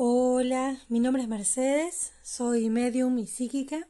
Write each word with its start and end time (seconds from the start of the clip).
Hola, 0.00 0.80
mi 0.88 1.00
nombre 1.00 1.24
es 1.24 1.28
Mercedes, 1.28 2.12
soy 2.22 2.70
medium 2.70 3.18
y 3.18 3.26
psíquica 3.26 3.88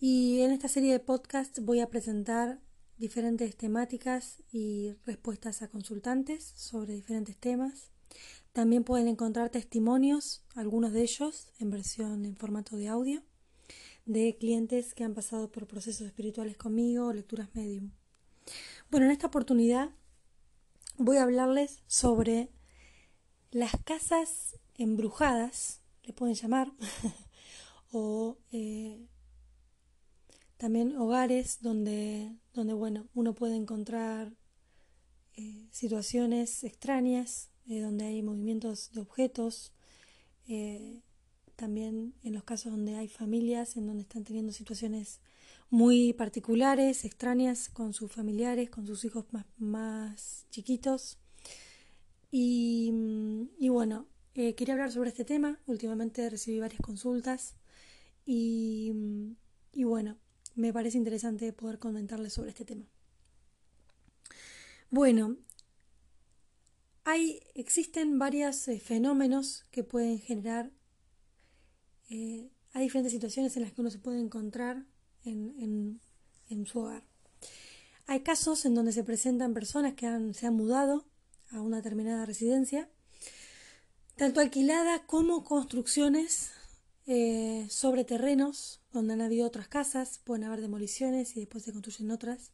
y 0.00 0.40
en 0.40 0.50
esta 0.50 0.66
serie 0.66 0.90
de 0.90 0.98
podcast 0.98 1.60
voy 1.60 1.78
a 1.78 1.88
presentar 1.88 2.58
diferentes 2.98 3.56
temáticas 3.56 4.42
y 4.50 4.96
respuestas 5.06 5.62
a 5.62 5.68
consultantes 5.68 6.52
sobre 6.56 6.94
diferentes 6.94 7.36
temas. 7.36 7.92
También 8.52 8.82
pueden 8.82 9.06
encontrar 9.06 9.50
testimonios, 9.50 10.42
algunos 10.56 10.92
de 10.92 11.02
ellos 11.02 11.52
en 11.60 11.70
versión 11.70 12.24
en 12.24 12.34
formato 12.34 12.74
de 12.74 12.88
audio, 12.88 13.22
de 14.06 14.36
clientes 14.40 14.92
que 14.92 15.04
han 15.04 15.14
pasado 15.14 15.52
por 15.52 15.68
procesos 15.68 16.04
espirituales 16.04 16.56
conmigo 16.56 17.06
o 17.06 17.12
lecturas 17.12 17.48
medium. 17.54 17.92
Bueno, 18.90 19.06
en 19.06 19.12
esta 19.12 19.28
oportunidad 19.28 19.90
voy 20.98 21.18
a 21.18 21.22
hablarles 21.22 21.80
sobre 21.86 22.50
las 23.52 23.70
casas 23.84 24.56
embrujadas, 24.76 25.80
le 26.04 26.12
pueden 26.12 26.34
llamar, 26.34 26.72
o 27.92 28.38
eh, 28.50 29.06
también 30.56 30.96
hogares 30.96 31.58
donde, 31.60 32.36
donde 32.54 32.74
bueno, 32.74 33.08
uno 33.14 33.34
puede 33.34 33.56
encontrar 33.56 34.32
eh, 35.36 35.68
situaciones 35.70 36.64
extrañas, 36.64 37.50
eh, 37.66 37.80
donde 37.80 38.06
hay 38.06 38.22
movimientos 38.22 38.90
de 38.92 39.00
objetos, 39.00 39.72
también 41.56 42.14
en 42.24 42.34
los 42.34 42.44
casos 42.44 42.72
donde 42.72 42.96
hay 42.96 43.08
familias 43.08 43.76
en 43.78 43.86
donde 43.86 44.02
están 44.02 44.24
teniendo 44.24 44.52
situaciones 44.52 45.20
muy 45.70 46.12
particulares, 46.12 47.06
extrañas 47.06 47.70
con 47.70 47.94
sus 47.94 48.12
familiares, 48.12 48.68
con 48.68 48.86
sus 48.86 49.04
hijos 49.06 49.24
más, 49.32 49.46
más 49.56 50.46
chiquitos. 50.50 51.16
Y, 52.30 52.92
y 53.58 53.70
bueno, 53.70 54.06
eh, 54.34 54.54
quería 54.54 54.74
hablar 54.74 54.92
sobre 54.92 55.10
este 55.10 55.24
tema. 55.24 55.60
Últimamente 55.66 56.28
recibí 56.30 56.60
varias 56.60 56.80
consultas 56.80 57.54
y, 58.24 58.92
y 59.72 59.84
bueno, 59.84 60.18
me 60.54 60.72
parece 60.72 60.98
interesante 60.98 61.52
poder 61.52 61.78
comentarles 61.78 62.32
sobre 62.32 62.50
este 62.50 62.64
tema. 62.64 62.86
Bueno, 64.90 65.36
hay, 67.04 67.40
existen 67.54 68.18
varios 68.18 68.68
eh, 68.68 68.78
fenómenos 68.78 69.64
que 69.70 69.82
pueden 69.82 70.18
generar, 70.18 70.70
eh, 72.10 72.50
hay 72.72 72.84
diferentes 72.84 73.12
situaciones 73.12 73.56
en 73.56 73.62
las 73.62 73.72
que 73.72 73.80
uno 73.80 73.90
se 73.90 73.98
puede 73.98 74.20
encontrar 74.20 74.84
en, 75.24 75.54
en, 75.58 76.00
en, 76.48 76.66
su 76.66 76.80
hogar. 76.80 77.04
Hay 78.06 78.20
casos 78.20 78.64
en 78.66 78.74
donde 78.74 78.92
se 78.92 79.04
presentan 79.04 79.54
personas 79.54 79.94
que 79.94 80.06
han, 80.06 80.34
se 80.34 80.46
han 80.46 80.54
mudado 80.54 81.06
a 81.50 81.60
una 81.60 81.78
determinada 81.78 82.26
residencia 82.26 82.88
tanto 84.22 84.38
alquilada 84.38 85.04
como 85.04 85.42
construcciones 85.42 86.52
eh, 87.08 87.66
sobre 87.68 88.04
terrenos 88.04 88.80
donde 88.92 89.14
han 89.14 89.20
habido 89.20 89.44
otras 89.44 89.66
casas, 89.66 90.20
pueden 90.22 90.44
haber 90.44 90.60
demoliciones 90.60 91.36
y 91.36 91.40
después 91.40 91.64
se 91.64 91.72
construyen 91.72 92.12
otras, 92.12 92.52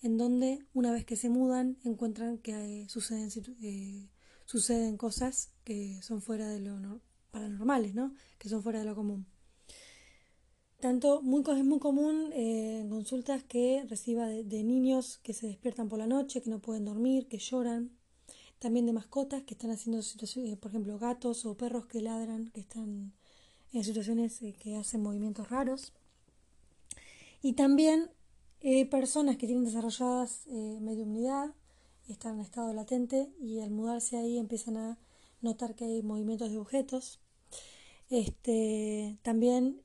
en 0.00 0.16
donde 0.16 0.64
una 0.72 0.92
vez 0.92 1.04
que 1.04 1.16
se 1.16 1.28
mudan 1.28 1.76
encuentran 1.84 2.38
que 2.38 2.86
suceden, 2.88 3.28
eh, 3.60 4.08
suceden 4.46 4.96
cosas 4.96 5.50
que 5.62 6.00
son 6.00 6.22
fuera 6.22 6.48
de 6.48 6.60
lo 6.60 7.02
paranormales, 7.30 7.94
¿no? 7.94 8.14
que 8.38 8.48
son 8.48 8.62
fuera 8.62 8.78
de 8.78 8.86
lo 8.86 8.94
común. 8.94 9.26
Tanto 10.80 11.20
muy, 11.20 11.42
es 11.46 11.64
muy 11.66 11.80
común 11.80 12.32
eh, 12.32 12.78
en 12.80 12.88
consultas 12.88 13.42
que 13.44 13.84
reciba 13.90 14.26
de 14.26 14.64
niños 14.64 15.18
que 15.18 15.34
se 15.34 15.48
despiertan 15.48 15.90
por 15.90 15.98
la 15.98 16.06
noche, 16.06 16.40
que 16.40 16.48
no 16.48 16.60
pueden 16.60 16.86
dormir, 16.86 17.28
que 17.28 17.36
lloran, 17.36 17.90
también 18.64 18.86
de 18.86 18.94
mascotas 18.94 19.42
que 19.42 19.52
están 19.52 19.70
haciendo 19.72 20.00
situaciones, 20.00 20.56
por 20.56 20.70
ejemplo, 20.70 20.98
gatos 20.98 21.44
o 21.44 21.54
perros 21.54 21.84
que 21.84 22.00
ladran, 22.00 22.48
que 22.48 22.60
están 22.60 23.12
en 23.74 23.84
situaciones 23.84 24.40
eh, 24.40 24.54
que 24.58 24.76
hacen 24.76 25.02
movimientos 25.02 25.50
raros. 25.50 25.92
Y 27.42 27.52
también 27.52 28.10
eh, 28.62 28.86
personas 28.86 29.36
que 29.36 29.46
tienen 29.46 29.66
desarrolladas 29.66 30.46
eh, 30.46 30.78
mediunidad, 30.80 31.52
están 32.08 32.36
en 32.36 32.40
estado 32.40 32.72
latente 32.72 33.34
y 33.38 33.60
al 33.60 33.70
mudarse 33.70 34.16
ahí 34.16 34.38
empiezan 34.38 34.78
a 34.78 34.98
notar 35.42 35.74
que 35.74 35.84
hay 35.84 36.02
movimientos 36.02 36.50
de 36.50 36.56
objetos. 36.56 37.20
Este, 38.08 39.18
también 39.20 39.82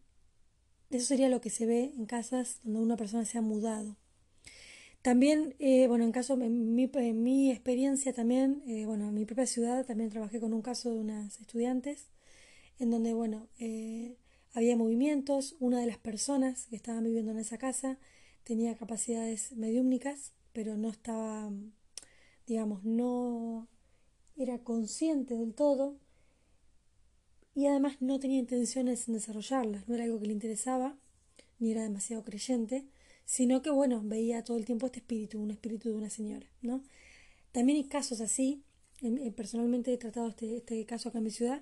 eso 0.89 1.05
sería 1.05 1.27
lo 1.27 1.41
que 1.41 1.49
se 1.49 1.65
ve 1.65 1.91
en 1.97 2.05
casas 2.05 2.61
donde 2.63 2.79
una 2.79 2.95
persona 2.95 3.25
se 3.25 3.37
ha 3.37 3.41
mudado. 3.41 3.97
También, 5.01 5.55
eh, 5.59 5.87
bueno, 5.87 6.03
en 6.03 6.11
caso, 6.11 6.33
en 6.41 6.75
mi, 6.75 6.89
en 6.93 7.23
mi 7.23 7.51
experiencia 7.51 8.13
también, 8.13 8.61
eh, 8.67 8.85
bueno, 8.85 9.07
en 9.07 9.13
mi 9.13 9.25
propia 9.25 9.45
ciudad 9.45 9.85
también 9.85 10.09
trabajé 10.09 10.39
con 10.41 10.53
un 10.53 10.61
caso 10.61 10.91
de 10.91 10.99
unas 10.99 11.39
estudiantes, 11.39 12.07
en 12.79 12.91
donde, 12.91 13.13
bueno, 13.13 13.47
eh, 13.59 14.17
había 14.53 14.75
movimientos, 14.77 15.55
una 15.59 15.79
de 15.79 15.87
las 15.87 15.97
personas 15.97 16.67
que 16.67 16.75
estaban 16.75 17.03
viviendo 17.05 17.31
en 17.31 17.39
esa 17.39 17.57
casa 17.57 17.97
tenía 18.43 18.75
capacidades 18.75 19.53
mediúmnicas, 19.53 20.33
pero 20.53 20.75
no 20.77 20.89
estaba, 20.89 21.51
digamos, 22.47 22.83
no 22.83 23.67
era 24.35 24.59
consciente 24.59 25.35
del 25.35 25.53
todo 25.53 25.97
y 27.55 27.67
además 27.67 27.97
no 28.01 28.19
tenía 28.19 28.39
intenciones 28.39 29.07
en 29.07 29.13
desarrollarlas, 29.15 29.87
no 29.87 29.95
era 29.95 30.05
algo 30.05 30.19
que 30.19 30.27
le 30.27 30.33
interesaba, 30.33 30.97
ni 31.59 31.71
era 31.71 31.83
demasiado 31.83 32.23
creyente 32.23 32.85
sino 33.29 33.61
que, 33.61 33.69
bueno, 33.69 34.01
veía 34.03 34.43
todo 34.43 34.57
el 34.57 34.65
tiempo 34.65 34.87
este 34.87 35.01
espíritu, 35.01 35.39
un 35.39 35.51
espíritu 35.51 35.89
de 35.89 35.95
una 35.95 36.09
señora, 36.09 36.47
¿no? 36.63 36.81
También 37.51 37.77
hay 37.77 37.83
casos 37.83 38.21
así, 38.21 38.63
personalmente 39.35 39.93
he 39.93 39.99
tratado 39.99 40.29
este, 40.29 40.57
este 40.57 40.83
caso 40.87 41.09
acá 41.09 41.19
en 41.19 41.25
mi 41.25 41.29
ciudad, 41.29 41.61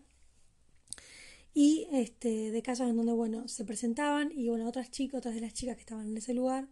y 1.53 1.89
este, 1.91 2.51
de 2.51 2.61
casos 2.61 2.87
en 2.89 2.95
donde, 2.95 3.11
bueno, 3.11 3.49
se 3.49 3.65
presentaban 3.65 4.31
y, 4.31 4.47
bueno, 4.47 4.65
otras 4.65 4.91
chicas, 4.91 5.17
otras 5.17 5.35
de 5.35 5.41
las 5.41 5.53
chicas 5.53 5.75
que 5.75 5.81
estaban 5.81 6.07
en 6.07 6.15
ese 6.15 6.33
lugar, 6.33 6.69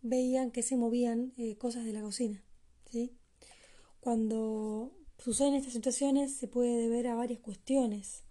veían 0.00 0.50
que 0.50 0.62
se 0.62 0.78
movían 0.78 1.34
eh, 1.36 1.56
cosas 1.56 1.84
de 1.84 1.92
la 1.92 2.00
cocina, 2.00 2.42
¿sí? 2.90 3.12
Cuando 4.00 4.96
suceden 5.18 5.56
estas 5.56 5.74
situaciones 5.74 6.32
se 6.32 6.48
puede 6.48 6.78
deber 6.78 7.06
a 7.06 7.14
varias 7.14 7.40
cuestiones. 7.40 8.22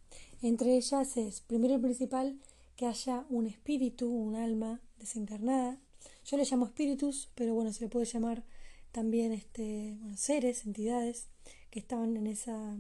Entre 0.42 0.78
ellas 0.78 1.16
es, 1.16 1.42
primero 1.42 1.76
y 1.76 1.78
principal, 1.78 2.40
que 2.76 2.88
haya 2.88 3.28
un 3.30 3.46
espíritu, 3.46 4.10
un 4.10 4.36
alma 4.36 4.82
desencarnada, 4.98 5.80
yo 6.26 6.38
le 6.38 6.46
llamo 6.46 6.66
espíritus, 6.66 7.30
pero 7.36 7.54
bueno, 7.54 7.72
se 7.74 7.82
le 7.82 7.90
puede 7.90 8.06
llamar 8.06 8.44
también 8.92 9.32
este, 9.32 9.98
seres, 10.16 10.66
entidades 10.66 11.28
que 11.70 11.80
estaban 11.80 12.16
en 12.18 12.28
esa, 12.28 12.78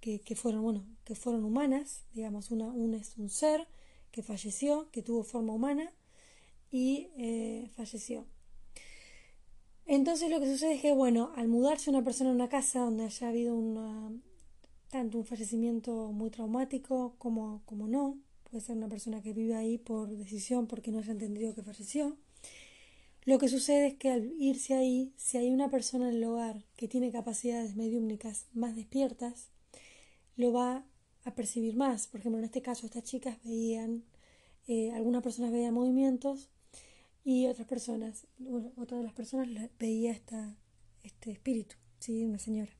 que, 0.00 0.20
que 0.20 0.34
fueron, 0.34 0.62
bueno, 0.62 0.84
que 1.04 1.14
fueron 1.14 1.44
humanas, 1.44 2.04
digamos, 2.14 2.50
una, 2.50 2.66
un 2.66 2.94
es 2.94 3.16
un 3.18 3.28
ser 3.28 3.66
que 4.10 4.22
falleció, 4.22 4.90
que 4.90 5.02
tuvo 5.02 5.24
forma 5.24 5.52
humana 5.52 5.92
y 6.70 7.08
eh, 7.16 7.70
falleció. 7.74 8.26
Entonces 9.86 10.30
lo 10.30 10.40
que 10.40 10.46
sucede 10.46 10.74
es 10.74 10.80
que, 10.80 10.92
bueno, 10.92 11.32
al 11.36 11.48
mudarse 11.48 11.90
una 11.90 12.04
persona 12.04 12.30
a 12.30 12.34
una 12.34 12.48
casa 12.48 12.80
donde 12.80 13.04
haya 13.04 13.28
habido 13.28 13.54
una, 13.54 14.12
tanto 14.90 15.18
un 15.18 15.24
fallecimiento 15.24 16.12
muy 16.12 16.30
traumático 16.30 17.14
como, 17.18 17.62
como 17.66 17.88
no, 17.88 18.18
puede 18.44 18.62
ser 18.62 18.76
una 18.76 18.88
persona 18.88 19.22
que 19.22 19.32
vive 19.32 19.54
ahí 19.54 19.78
por 19.78 20.08
decisión 20.08 20.66
porque 20.66 20.92
no 20.92 20.98
haya 20.98 21.12
entendido 21.12 21.54
que 21.54 21.62
falleció, 21.62 22.16
lo 23.24 23.38
que 23.38 23.48
sucede 23.48 23.86
es 23.88 23.94
que 23.94 24.10
al 24.10 24.32
irse 24.38 24.74
ahí, 24.74 25.12
si 25.16 25.38
hay 25.38 25.50
una 25.50 25.70
persona 25.70 26.08
en 26.08 26.16
el 26.16 26.24
hogar 26.24 26.64
que 26.76 26.88
tiene 26.88 27.12
capacidades 27.12 27.76
mediúmnicas 27.76 28.46
más 28.52 28.74
despiertas, 28.74 29.50
lo 30.36 30.52
va 30.52 30.84
a 31.24 31.34
percibir 31.34 31.76
más. 31.76 32.08
Por 32.08 32.20
ejemplo, 32.20 32.38
en 32.38 32.44
este 32.44 32.62
caso, 32.62 32.86
estas 32.86 33.04
chicas 33.04 33.38
veían, 33.44 34.04
eh, 34.66 34.90
algunas 34.92 35.22
personas 35.22 35.52
veían 35.52 35.74
movimientos 35.74 36.50
y 37.24 37.46
otras 37.46 37.68
personas, 37.68 38.26
otra 38.76 38.98
de 38.98 39.04
las 39.04 39.12
personas 39.12 39.48
veía 39.78 40.10
esta, 40.10 40.56
este 41.04 41.30
espíritu, 41.30 41.76
¿sí? 42.00 42.24
una 42.24 42.38
señora. 42.38 42.72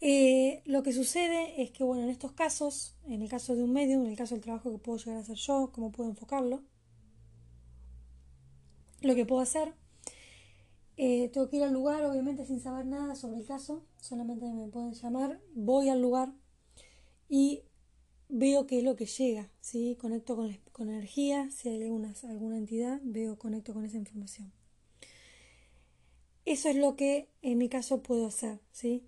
Eh, 0.00 0.62
lo 0.64 0.82
que 0.82 0.92
sucede 0.92 1.60
es 1.60 1.72
que, 1.72 1.84
bueno, 1.84 2.04
en 2.04 2.10
estos 2.10 2.32
casos, 2.32 2.94
en 3.06 3.22
el 3.22 3.28
caso 3.28 3.56
de 3.56 3.64
un 3.64 3.72
medium, 3.72 4.04
en 4.04 4.12
el 4.12 4.16
caso 4.16 4.34
del 4.34 4.42
trabajo 4.42 4.70
que 4.70 4.78
puedo 4.78 4.98
llegar 4.98 5.16
a 5.16 5.20
hacer 5.20 5.36
yo, 5.36 5.70
cómo 5.72 5.90
puedo 5.90 6.08
enfocarlo, 6.08 6.62
lo 9.00 9.14
que 9.14 9.26
puedo 9.26 9.40
hacer. 9.40 9.74
Eh, 10.96 11.30
tengo 11.32 11.48
que 11.48 11.56
ir 11.56 11.62
al 11.62 11.72
lugar, 11.72 12.04
obviamente 12.04 12.44
sin 12.44 12.60
saber 12.60 12.84
nada 12.84 13.14
sobre 13.14 13.38
el 13.38 13.46
caso, 13.46 13.86
solamente 14.00 14.44
me 14.52 14.68
pueden 14.68 14.92
llamar, 14.92 15.40
voy 15.54 15.88
al 15.88 16.02
lugar 16.02 16.34
y 17.26 17.62
veo 18.28 18.66
qué 18.66 18.78
es 18.78 18.84
lo 18.84 18.96
que 18.96 19.06
llega, 19.06 19.50
¿sí? 19.60 19.96
conecto 19.98 20.36
con, 20.36 20.54
con 20.72 20.90
energía, 20.90 21.50
si 21.50 21.70
hay 21.70 21.82
alguna, 21.82 22.14
alguna 22.28 22.58
entidad, 22.58 23.00
veo, 23.02 23.38
conecto 23.38 23.72
con 23.72 23.84
esa 23.86 23.96
información. 23.96 24.52
Eso 26.44 26.68
es 26.68 26.76
lo 26.76 26.96
que 26.96 27.28
en 27.42 27.58
mi 27.58 27.68
caso 27.68 28.02
puedo 28.02 28.26
hacer, 28.26 28.60
¿sí? 28.72 29.04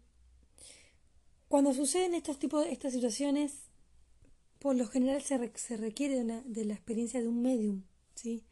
Cuando 1.48 1.74
suceden 1.74 2.14
estos 2.14 2.38
tipos, 2.38 2.64
estas 2.66 2.92
situaciones, 2.92 3.64
por 4.58 4.76
lo 4.76 4.86
general 4.86 5.20
se, 5.22 5.52
se 5.56 5.76
requiere 5.76 6.14
de, 6.14 6.22
una, 6.22 6.42
de 6.46 6.64
la 6.64 6.74
experiencia 6.74 7.20
de 7.20 7.28
un 7.28 7.42
medium, 7.42 7.82
¿sí? 8.14 8.44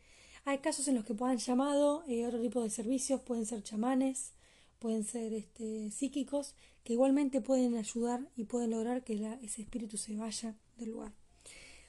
Hay 0.50 0.58
casos 0.58 0.88
en 0.88 0.96
los 0.96 1.04
que 1.04 1.14
puedan 1.14 1.38
llamado, 1.38 2.02
eh, 2.08 2.26
otro 2.26 2.40
tipo 2.40 2.60
de 2.60 2.70
servicios, 2.70 3.20
pueden 3.20 3.46
ser 3.46 3.62
chamanes, 3.62 4.32
pueden 4.80 5.04
ser 5.04 5.32
este, 5.32 5.92
psíquicos, 5.92 6.56
que 6.82 6.94
igualmente 6.94 7.40
pueden 7.40 7.76
ayudar 7.76 8.28
y 8.34 8.46
pueden 8.46 8.72
lograr 8.72 9.04
que 9.04 9.14
ese 9.42 9.62
espíritu 9.62 9.96
se 9.96 10.16
vaya 10.16 10.56
del 10.76 10.90
lugar. 10.90 11.12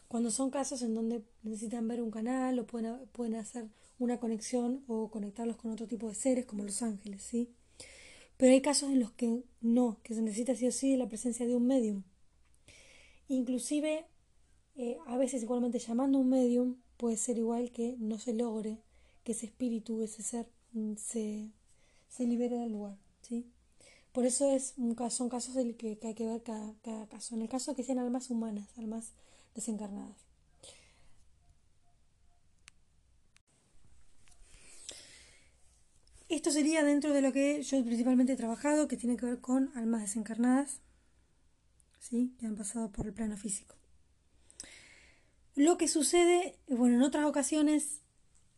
Cuando 0.07 0.29
son 0.29 0.51
casos 0.51 0.83
en 0.83 0.93
donde 0.93 1.23
necesitan 1.41 1.87
ver 1.87 2.03
un 2.03 2.11
canal 2.11 2.59
o 2.59 2.67
pueden, 2.67 2.99
pueden 3.13 3.33
hacer 3.33 3.67
una 3.97 4.19
conexión 4.19 4.83
o 4.87 5.09
conectarlos 5.09 5.57
con 5.57 5.71
otro 5.71 5.87
tipo 5.87 6.07
de 6.07 6.13
seres 6.13 6.45
como 6.45 6.63
los 6.63 6.83
ángeles, 6.83 7.23
¿sí? 7.23 7.49
Pero 8.37 8.51
hay 8.51 8.61
casos 8.61 8.91
en 8.91 8.99
los 8.99 9.11
que 9.11 9.41
no, 9.61 9.97
que 10.03 10.13
se 10.13 10.21
necesita 10.21 10.53
sí 10.53 10.67
o 10.67 10.71
sí 10.71 10.97
la 10.97 11.07
presencia 11.07 11.47
de 11.47 11.55
un 11.55 11.65
medium. 11.65 12.03
Inclusive, 13.27 14.05
eh, 14.75 14.99
a 15.07 15.17
veces 15.17 15.41
igualmente 15.41 15.79
llamando 15.79 16.19
a 16.19 16.21
un 16.21 16.29
medium 16.29 16.75
puede 17.01 17.18
ser 17.18 17.39
igual 17.39 17.71
que 17.71 17.95
no 17.98 18.19
se 18.19 18.31
logre 18.31 18.77
que 19.24 19.31
ese 19.31 19.48
espíritu, 19.48 20.03
ese 20.03 20.21
ser, 20.21 20.45
mm, 20.74 20.94
se, 20.98 21.50
se 22.09 22.27
libere 22.27 22.59
del 22.59 22.74
lugar, 22.74 22.95
¿sí? 23.24 23.48
Por 24.12 24.27
eso 24.27 24.51
es 24.51 24.75
un 24.77 24.94
caso, 24.94 25.18
son 25.18 25.30
casos 25.30 25.56
que, 25.80 25.98
que 25.98 26.07
hay 26.07 26.13
que 26.13 26.27
ver 26.27 26.44
cada, 26.44 26.75
cada, 26.83 27.07
caso. 27.07 27.33
En 27.33 27.42
el 27.42 27.50
caso 27.50 27.75
que 27.75 27.83
sean 27.83 27.98
almas 27.98 28.30
humanas, 28.30 28.69
almas 28.77 29.13
desencarnadas. 29.56 30.15
Esto 36.30 36.51
sería 36.51 36.83
dentro 36.83 37.13
de 37.13 37.21
lo 37.21 37.33
que 37.33 37.63
yo 37.63 37.83
principalmente 37.83 38.33
he 38.33 38.38
trabajado, 38.38 38.88
que 38.88 38.97
tiene 38.97 39.18
que 39.18 39.25
ver 39.25 39.39
con 39.42 39.71
almas 39.75 40.01
desencarnadas, 40.01 40.81
¿sí? 42.00 42.36
que 42.39 42.45
han 42.45 42.56
pasado 42.56 42.92
por 42.92 43.07
el 43.07 43.13
plano 43.13 43.38
físico. 43.38 43.81
Lo 45.56 45.77
que 45.77 45.88
sucede, 45.88 46.57
bueno, 46.68 46.95
en 46.95 47.01
otras 47.01 47.25
ocasiones 47.25 48.01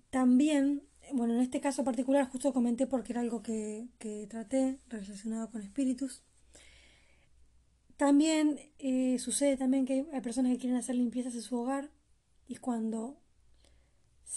también 0.09 0.83
bueno, 1.11 1.33
en 1.33 1.41
este 1.41 1.59
caso 1.59 1.83
particular 1.83 2.29
justo 2.29 2.53
comenté 2.53 2.87
porque 2.87 3.13
era 3.13 3.21
algo 3.21 3.41
que, 3.41 3.87
traté 4.29 4.79
relacionado 4.87 5.49
con 5.49 5.61
espíritus. 5.61 6.23
También 7.97 8.59
eh, 8.79 9.19
sucede 9.19 9.57
también 9.57 9.85
que 9.85 10.05
hay 10.11 10.21
personas 10.21 10.51
que 10.51 10.57
quieren 10.57 10.77
hacer 10.77 10.95
limpiezas 10.95 11.35
en 11.35 11.41
su 11.41 11.57
hogar 11.57 11.91
y 12.47 12.55
cuando 12.55 13.19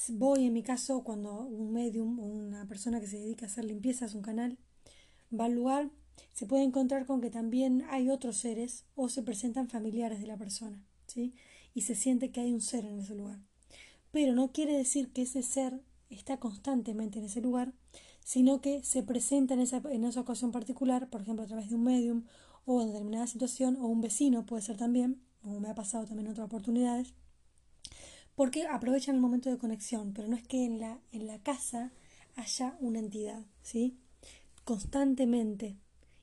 voy, 0.09 0.44
en 0.44 0.52
mi 0.52 0.62
caso, 0.62 1.02
cuando 1.02 1.41
un 1.41 1.73
medium 1.73 2.19
o 2.20 2.25
una 2.25 2.67
persona 2.69 3.00
que 3.00 3.06
se 3.06 3.19
dedica 3.19 3.47
a 3.47 3.49
hacer 3.49 3.64
limpiezas, 3.64 4.14
un 4.14 4.23
canal, 4.23 4.59
va 5.32 5.47
al 5.47 5.55
lugar, 5.55 5.91
se 6.32 6.47
puede 6.47 6.64
encontrar 6.64 7.06
con 7.06 7.20
que 7.20 7.31
también 7.31 7.85
hay 7.88 8.11
otros 8.11 8.37
seres 8.37 8.85
o 8.94 9.09
se 9.09 9.23
presentan 9.23 9.69
familiares 9.69 10.20
de 10.20 10.26
la 10.26 10.37
persona, 10.37 10.85
¿sí? 11.06 11.35
Y 11.76 11.82
se 11.82 11.94
siente 11.94 12.31
que 12.31 12.40
hay 12.40 12.55
un 12.55 12.62
ser 12.62 12.87
en 12.87 13.00
ese 13.00 13.14
lugar. 13.14 13.38
Pero 14.11 14.34
no 14.34 14.50
quiere 14.50 14.75
decir 14.75 15.12
que 15.12 15.20
ese 15.23 15.43
ser 15.43 15.78
está 16.08 16.38
constantemente 16.38 17.19
en 17.19 17.26
ese 17.26 17.43
lugar, 17.43 17.75
sino 18.25 18.62
que 18.62 18.82
se 18.82 19.02
presenta 19.02 19.52
en 19.52 19.61
esa, 19.61 19.82
en 19.90 20.05
esa 20.05 20.23
ocasión 20.23 20.52
particular, 20.52 21.11
por 21.11 21.20
ejemplo, 21.20 21.44
a 21.44 21.46
través 21.46 21.69
de 21.69 21.75
un 21.75 21.84
medium 21.84 22.25
o 22.64 22.81
en 22.81 22.88
determinada 22.88 23.26
situación, 23.26 23.76
o 23.76 23.88
un 23.88 24.00
vecino 24.00 24.46
puede 24.46 24.62
ser 24.62 24.78
también, 24.78 25.20
como 25.43 25.61
me 25.61 25.69
ha 25.69 25.75
pasado 25.75 26.06
también 26.06 26.28
en 26.28 26.32
otras 26.32 26.46
oportunidades, 26.46 27.12
porque 28.34 28.67
aprovechan 28.67 29.14
el 29.14 29.20
momento 29.20 29.50
de 29.50 29.58
conexión, 29.58 30.14
pero 30.14 30.28
no 30.28 30.37
es 30.37 30.49
que 30.49 30.64
en 30.64 30.81
la, 30.81 30.99
en 31.12 31.26
la 31.26 31.38
casa 31.40 31.93
haya 32.37 32.75
una 32.81 33.00
entidad, 33.00 33.44
¿sí? 33.62 33.99
Constantemente 34.64 35.76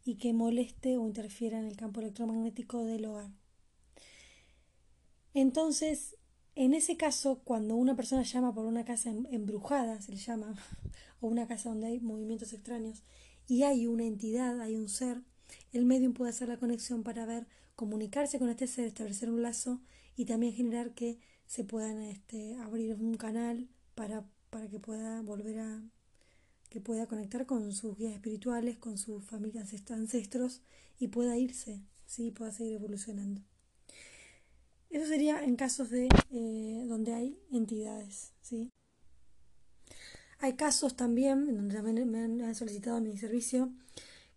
y 0.03 0.15
que 0.15 0.33
moleste 0.33 0.97
o 0.97 1.05
interfiera 1.05 1.59
en 1.59 1.65
el 1.65 1.77
campo 1.77 2.01
electromagnético 2.01 2.83
del 2.85 3.05
hogar. 3.05 3.42
Entonces, 5.33 6.18
en 6.56 6.74
ese 6.74 6.97
caso, 6.97 7.41
cuando 7.44 7.75
una 7.75 7.95
persona 7.95 8.24
llama 8.24 8.53
por 8.53 8.65
una 8.65 8.85
casa 8.85 9.09
em, 9.09 9.25
embrujada, 9.31 10.01
se 10.01 10.12
le 10.12 10.18
llama, 10.18 10.56
o 11.21 11.27
una 11.27 11.47
casa 11.47 11.69
donde 11.69 11.88
hay 11.88 12.00
movimientos 12.00 12.53
extraños, 12.53 13.03
y 13.47 13.63
hay 13.63 13.88
una 13.88 14.06
entidad, 14.06 14.62
hay 14.62 14.75
un 14.75 14.88
ser, 14.88 15.21
el 15.71 15.85
medium 15.85 16.13
puede 16.13 16.30
hacer 16.30 16.47
la 16.47 16.59
conexión 16.59 17.03
para 17.03 17.25
ver, 17.25 17.47
comunicarse 17.75 18.39
con 18.39 18.50
este 18.50 18.68
ser, 18.68 18.85
establecer 18.85 19.30
un 19.30 19.41
lazo 19.41 19.81
y 20.15 20.25
también 20.25 20.53
generar 20.53 20.94
que 20.94 21.19
se 21.47 21.63
puedan 21.63 22.01
este, 22.01 22.56
abrir 22.57 22.95
un 22.95 23.15
canal 23.15 23.68
para, 23.95 24.25
para 24.50 24.69
que 24.69 24.79
pueda 24.79 25.21
volver 25.21 25.59
a 25.59 25.83
que 26.69 26.81
pueda 26.81 27.06
conectar 27.06 27.45
con 27.45 27.71
sus 27.71 27.95
guías 27.95 28.13
espirituales, 28.13 28.77
con 28.77 28.97
sus 28.97 29.24
familias 29.24 29.71
ancestros 29.91 30.63
y 30.97 31.09
pueda 31.09 31.38
irse, 31.38 31.83
sí, 32.07 32.31
pueda 32.31 32.51
seguir 32.51 32.74
evolucionando. 32.74 33.44
Eso 34.93 35.07
sería 35.07 35.43
en 35.43 35.55
casos 35.55 35.89
de 35.89 36.07
eh, 36.29 36.85
donde 36.87 37.15
hay 37.15 37.39
entidades, 37.51 38.31
¿sí? 38.43 38.71
Hay 40.37 40.53
casos 40.53 40.95
también, 40.95 41.47
donde 41.47 41.73
también 41.73 42.11
me 42.11 42.45
han 42.45 42.53
solicitado 42.53 43.01
mi 43.01 43.17
servicio, 43.17 43.73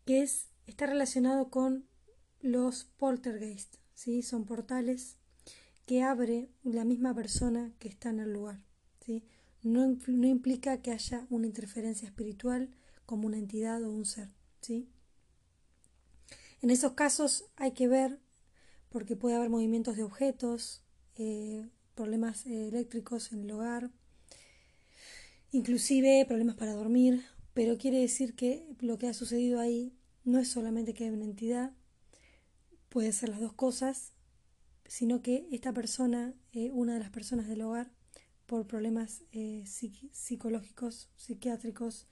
que 0.06 0.22
es, 0.22 0.48
está 0.66 0.86
relacionado 0.86 1.50
con 1.50 1.86
los 2.40 2.84
poltergeist, 2.84 3.76
¿sí? 3.92 4.22
Son 4.22 4.46
portales 4.46 5.18
que 5.84 6.02
abre 6.02 6.48
la 6.62 6.86
misma 6.86 7.14
persona 7.14 7.74
que 7.78 7.88
está 7.88 8.08
en 8.08 8.20
el 8.20 8.32
lugar, 8.32 8.64
¿sí? 9.04 9.24
No, 9.62 9.98
no 10.06 10.26
implica 10.26 10.80
que 10.80 10.90
haya 10.90 11.26
una 11.28 11.46
interferencia 11.46 12.08
espiritual 12.08 12.70
como 13.04 13.26
una 13.26 13.36
entidad 13.36 13.82
o 13.82 13.90
un 13.90 14.06
ser, 14.06 14.30
¿sí? 14.62 14.88
En 16.62 16.70
esos 16.70 16.92
casos 16.92 17.44
hay 17.56 17.72
que 17.72 17.88
ver 17.88 18.20
porque 18.88 19.16
puede 19.16 19.36
haber 19.36 19.50
movimientos 19.50 19.96
de 19.96 20.02
objetos, 20.02 20.82
eh, 21.16 21.68
problemas 21.94 22.46
eh, 22.46 22.68
eléctricos 22.68 23.32
en 23.32 23.40
el 23.40 23.50
hogar, 23.50 23.90
inclusive 25.50 26.24
problemas 26.26 26.56
para 26.56 26.74
dormir, 26.74 27.24
pero 27.54 27.78
quiere 27.78 27.98
decir 27.98 28.34
que 28.34 28.66
lo 28.80 28.98
que 28.98 29.08
ha 29.08 29.14
sucedido 29.14 29.60
ahí 29.60 29.94
no 30.24 30.38
es 30.38 30.48
solamente 30.48 30.94
que 30.94 31.04
hay 31.04 31.10
una 31.10 31.24
entidad, 31.24 31.72
puede 32.88 33.12
ser 33.12 33.30
las 33.30 33.40
dos 33.40 33.52
cosas, 33.52 34.12
sino 34.86 35.22
que 35.22 35.48
esta 35.50 35.72
persona, 35.72 36.34
eh, 36.52 36.70
una 36.72 36.94
de 36.94 37.00
las 37.00 37.10
personas 37.10 37.48
del 37.48 37.62
hogar, 37.62 37.90
por 38.46 38.68
problemas 38.68 39.24
psicológicos, 40.12 41.10
psiquiátricos, 41.16 42.06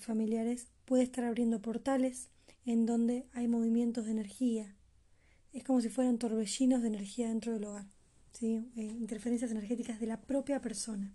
familiares, 0.00 0.66
puede 0.84 1.04
estar 1.04 1.22
abriendo 1.22 1.62
portales 1.62 2.30
en 2.66 2.84
donde 2.84 3.28
hay 3.32 3.46
movimientos 3.46 4.06
de 4.06 4.10
energía, 4.10 4.74
es 5.58 5.64
como 5.64 5.80
si 5.80 5.88
fueran 5.88 6.18
torbellinos 6.18 6.82
de 6.82 6.88
energía 6.88 7.28
dentro 7.28 7.52
del 7.52 7.64
hogar, 7.64 7.86
¿sí? 8.32 8.64
Eh, 8.76 8.82
interferencias 8.82 9.50
energéticas 9.50 10.00
de 10.00 10.06
la 10.06 10.20
propia 10.20 10.60
persona. 10.60 11.14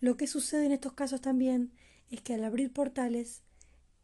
Lo 0.00 0.16
que 0.16 0.26
sucede 0.26 0.66
en 0.66 0.72
estos 0.72 0.92
casos 0.92 1.20
también 1.20 1.72
es 2.10 2.20
que 2.20 2.34
al 2.34 2.44
abrir 2.44 2.72
portales 2.72 3.42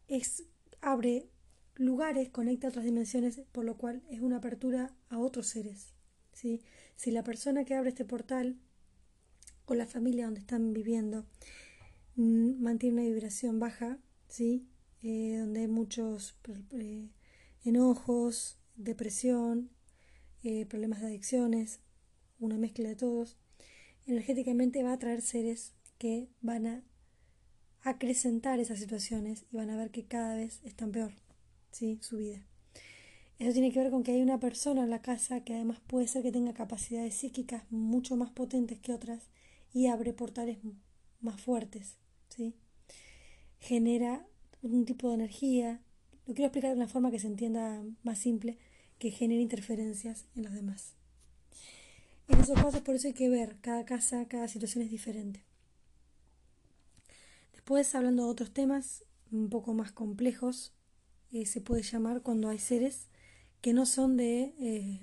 es, 0.07 0.43
abre 0.81 1.29
lugares, 1.75 2.29
conecta 2.29 2.67
otras 2.67 2.85
dimensiones, 2.85 3.41
por 3.51 3.65
lo 3.65 3.77
cual 3.77 4.03
es 4.09 4.21
una 4.21 4.37
apertura 4.37 4.93
a 5.09 5.17
otros 5.17 5.47
seres. 5.47 5.93
¿sí? 6.33 6.61
Si 6.95 7.11
la 7.11 7.23
persona 7.23 7.63
que 7.63 7.75
abre 7.75 7.89
este 7.89 8.05
portal 8.05 8.57
o 9.65 9.73
la 9.73 9.87
familia 9.87 10.25
donde 10.25 10.41
están 10.41 10.73
viviendo 10.73 11.25
mm, 12.15 12.61
mantiene 12.61 13.01
una 13.01 13.09
vibración 13.09 13.59
baja, 13.59 13.99
¿sí? 14.27 14.67
Eh, 15.01 15.37
donde 15.39 15.61
hay 15.61 15.67
muchos 15.67 16.35
eh, 16.71 17.09
enojos, 17.63 18.59
depresión, 18.75 19.69
eh, 20.43 20.65
problemas 20.65 21.01
de 21.01 21.07
adicciones, 21.07 21.79
una 22.39 22.57
mezcla 22.57 22.89
de 22.89 22.95
todos, 22.95 23.37
energéticamente 24.05 24.83
va 24.83 24.93
a 24.93 24.99
traer 24.99 25.21
seres 25.21 25.73
que 25.97 26.29
van 26.41 26.67
a 26.67 26.83
acrecentar 27.81 28.59
esas 28.59 28.79
situaciones 28.79 29.45
y 29.51 29.57
van 29.57 29.69
a 29.69 29.77
ver 29.77 29.91
que 29.91 30.05
cada 30.05 30.35
vez 30.35 30.59
están 30.63 30.91
peor, 30.91 31.13
¿sí? 31.71 31.99
Su 32.01 32.17
vida. 32.17 32.45
Eso 33.37 33.51
tiene 33.53 33.71
que 33.71 33.79
ver 33.79 33.91
con 33.91 34.03
que 34.03 34.11
hay 34.11 34.21
una 34.21 34.39
persona 34.39 34.83
en 34.83 34.89
la 34.89 35.01
casa 35.01 35.43
que 35.43 35.53
además 35.53 35.79
puede 35.87 36.07
ser 36.07 36.23
que 36.23 36.31
tenga 36.31 36.53
capacidades 36.53 37.15
psíquicas 37.15 37.63
mucho 37.69 38.15
más 38.15 38.31
potentes 38.31 38.79
que 38.79 38.93
otras 38.93 39.29
y 39.73 39.87
abre 39.87 40.13
portales 40.13 40.59
más 41.19 41.41
fuertes, 41.41 41.97
¿sí? 42.29 42.55
Genera 43.59 44.25
un 44.61 44.85
tipo 44.85 45.09
de 45.09 45.15
energía, 45.15 45.81
lo 46.25 46.33
quiero 46.33 46.47
explicar 46.47 46.71
de 46.71 46.77
una 46.77 46.87
forma 46.87 47.11
que 47.11 47.19
se 47.19 47.27
entienda 47.27 47.83
más 48.03 48.19
simple, 48.19 48.57
que 48.99 49.11
genere 49.11 49.41
interferencias 49.41 50.25
en 50.35 50.43
los 50.43 50.53
demás. 50.53 50.93
En 52.27 52.39
esos 52.39 52.55
casos, 52.55 52.81
por 52.81 52.95
eso 52.95 53.07
hay 53.07 53.13
que 53.13 53.29
ver, 53.29 53.57
cada 53.61 53.85
casa, 53.85 54.27
cada 54.27 54.47
situación 54.47 54.83
es 54.83 54.91
diferente. 54.91 55.43
Después, 57.53 57.93
hablando 57.93 58.25
de 58.25 58.29
otros 58.29 58.51
temas 58.51 59.03
un 59.31 59.49
poco 59.49 59.73
más 59.73 59.91
complejos, 59.91 60.73
eh, 61.31 61.45
se 61.45 61.61
puede 61.61 61.83
llamar 61.83 62.21
cuando 62.21 62.49
hay 62.49 62.59
seres 62.59 63.07
que 63.61 63.73
no 63.73 63.85
son 63.85 64.17
de, 64.17 64.53
eh, 64.59 65.01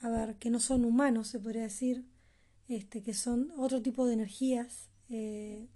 a 0.00 0.08
ver, 0.08 0.36
que 0.36 0.50
no 0.50 0.60
son 0.60 0.84
humanos, 0.84 1.28
se 1.28 1.40
podría 1.40 1.62
decir, 1.62 2.04
este, 2.68 3.02
que 3.02 3.14
son 3.14 3.52
otro 3.56 3.80
tipo 3.80 4.06
de 4.06 4.14
energías, 4.14 4.88
eh, 5.08 5.68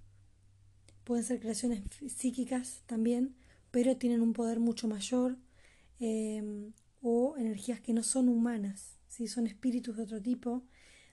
pueden 1.04 1.24
ser 1.24 1.40
creaciones 1.40 1.82
psíquicas 2.16 2.82
también, 2.86 3.34
pero 3.70 3.96
tienen 3.96 4.20
un 4.20 4.32
poder 4.32 4.60
mucho 4.60 4.88
mayor 4.88 5.36
em, 6.00 6.72
o 7.02 7.36
energías 7.36 7.80
que 7.80 7.92
no 7.92 8.02
son 8.02 8.28
humanas, 8.28 8.98
¿sí? 9.08 9.28
son 9.28 9.46
espíritus 9.46 9.96
de 9.96 10.02
otro 10.02 10.20
tipo, 10.20 10.62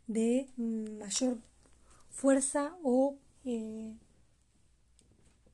de 0.07 0.49
mm, 0.57 0.97
mayor 0.99 1.37
fuerza 2.09 2.75
o 2.83 3.17
eh, 3.45 3.95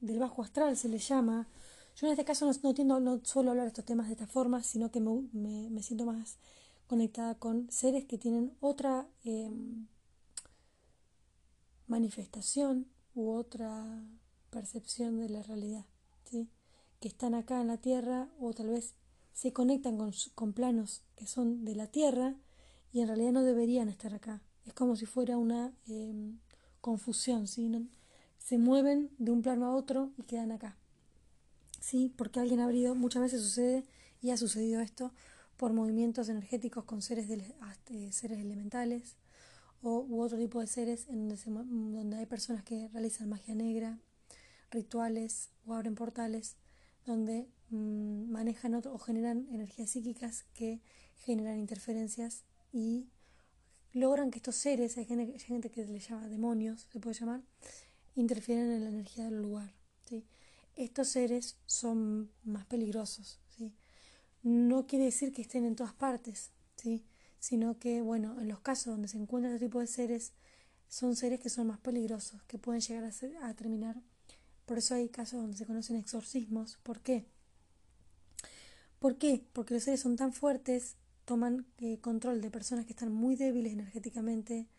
del 0.01 0.19
bajo 0.19 0.41
astral 0.43 0.77
se 0.77 0.89
le 0.89 0.99
llama. 0.99 1.47
Yo 1.95 2.07
en 2.07 2.13
este 2.13 2.25
caso 2.25 2.49
no, 2.63 2.73
tiendo, 2.73 2.99
no 2.99 3.19
suelo 3.23 3.51
hablar 3.51 3.67
estos 3.67 3.85
temas 3.85 4.07
de 4.07 4.13
esta 4.13 4.27
forma, 4.27 4.63
sino 4.63 4.91
que 4.91 4.99
me, 4.99 5.83
siento 5.83 6.05
más 6.05 6.37
conectada 6.87 7.35
con 7.35 7.71
seres 7.71 8.05
que 8.05 8.17
tienen 8.17 8.55
otra 8.59 9.07
em, 9.23 9.87
manifestación 11.87 12.87
u 13.15 13.31
otra 13.31 14.03
percepción 14.49 15.19
de 15.19 15.29
la 15.29 15.43
realidad, 15.43 15.85
¿sí? 16.29 16.49
que 16.99 17.07
están 17.07 17.33
acá 17.33 17.61
en 17.61 17.67
la 17.67 17.77
Tierra 17.77 18.29
o 18.39 18.53
tal 18.53 18.69
vez 18.69 18.95
se 19.33 19.51
conectan 19.51 19.97
con, 19.97 20.13
con 20.35 20.53
planos 20.53 21.01
que 21.15 21.27
son 21.27 21.65
de 21.65 21.75
la 21.75 21.87
Tierra 21.87 22.35
y 22.91 23.01
en 23.01 23.07
realidad 23.07 23.31
no 23.31 23.43
deberían 23.43 23.89
estar 23.89 24.13
acá. 24.13 24.41
Es 24.65 24.73
como 24.73 24.95
si 24.95 25.05
fuera 25.05 25.37
una 25.37 25.73
em, 25.87 26.39
confusión, 26.79 27.47
¿sí? 27.47 27.69
se 28.37 28.57
mueven 28.57 29.09
de 29.17 29.31
un 29.31 29.41
plano 29.41 29.65
a 29.65 29.75
otro 29.75 30.11
y 30.17 30.23
quedan 30.23 30.51
acá. 30.51 30.77
¿Sí? 31.79 32.13
Porque 32.15 32.39
alguien 32.39 32.59
ha 32.59 32.65
abrido, 32.65 32.95
muchas 32.95 33.23
veces 33.23 33.41
sucede 33.41 33.83
y 34.21 34.29
ha 34.29 34.37
sucedido 34.37 34.79
esto 34.79 35.11
por 35.57 35.73
movimientos 35.73 36.29
energéticos 36.29 36.85
con 36.85 37.01
seres, 37.01 37.27
de, 37.27 37.55
eh, 37.89 38.11
seres 38.11 38.39
elementales 38.39 39.17
o, 39.81 40.01
u 40.01 40.21
otro 40.21 40.37
tipo 40.37 40.61
de 40.61 40.67
seres 40.67 41.07
en 41.09 41.27
donde, 41.27 41.43
donde 41.97 42.17
hay 42.17 42.25
personas 42.25 42.63
que 42.63 42.87
realizan 42.89 43.29
magia 43.29 43.55
negra, 43.55 43.99
rituales 44.71 45.49
o 45.65 45.73
abren 45.73 45.95
portales 45.95 46.55
donde 47.05 47.49
mm, 47.73 48.31
manejan 48.31 48.75
o 48.75 48.97
generan 48.99 49.47
energías 49.51 49.89
psíquicas 49.89 50.45
que 50.53 50.81
generan 51.15 51.59
interferencias 51.59 52.43
y 52.71 53.07
logran 53.93 54.31
que 54.31 54.39
estos 54.39 54.55
seres, 54.55 54.97
hay 54.97 55.05
gente, 55.05 55.69
que 55.69 55.85
le 55.85 55.99
llama 55.99 56.27
demonios, 56.27 56.87
se 56.91 56.99
puede 56.99 57.15
llamar, 57.15 57.41
interfieren 58.15 58.71
en 58.71 58.83
la 58.83 58.89
energía 58.89 59.25
del 59.25 59.41
lugar. 59.41 59.73
¿sí? 60.05 60.25
Estos 60.75 61.09
seres 61.09 61.57
son 61.65 62.31
más 62.43 62.65
peligrosos. 62.65 63.39
¿sí? 63.55 63.73
No 64.41 64.87
quiere 64.87 65.05
decir 65.05 65.31
que 65.31 65.43
estén 65.43 65.65
en 65.65 65.75
todas 65.75 65.93
partes, 65.93 66.51
¿sí? 66.75 67.05
sino 67.39 67.77
que, 67.77 68.01
bueno, 68.01 68.39
en 68.41 68.47
los 68.47 68.59
casos 68.59 68.87
donde 68.87 69.07
se 69.07 69.17
encuentran 69.17 69.53
este 69.53 69.67
tipo 69.67 69.79
de 69.79 69.87
seres, 69.87 70.33
son 70.87 71.15
seres 71.15 71.39
que 71.39 71.49
son 71.49 71.67
más 71.67 71.79
peligrosos, 71.79 72.43
que 72.43 72.57
pueden 72.57 72.81
llegar 72.81 73.03
a, 73.03 73.47
a 73.47 73.53
terminar. 73.53 74.01
Por 74.65 74.77
eso 74.77 74.95
hay 74.95 75.09
casos 75.09 75.41
donde 75.41 75.57
se 75.57 75.65
conocen 75.65 75.95
exorcismos. 75.97 76.77
¿Por 76.83 77.01
qué? 77.01 77.25
¿Por 79.03 79.17
qué? 79.17 79.45
Porque 79.51 79.73
los 79.73 79.83
seres 79.83 79.99
son 79.99 80.15
tan 80.15 80.31
fuertes 80.31 80.95
toman 81.25 81.65
eh, 81.79 81.99
control 81.99 82.39
de 82.39 82.49
personas 82.49 82.85
que 82.85 82.93
están 82.93 83.11
muy 83.11 83.35
débiles 83.35 83.73
energéticamente, 83.73 84.69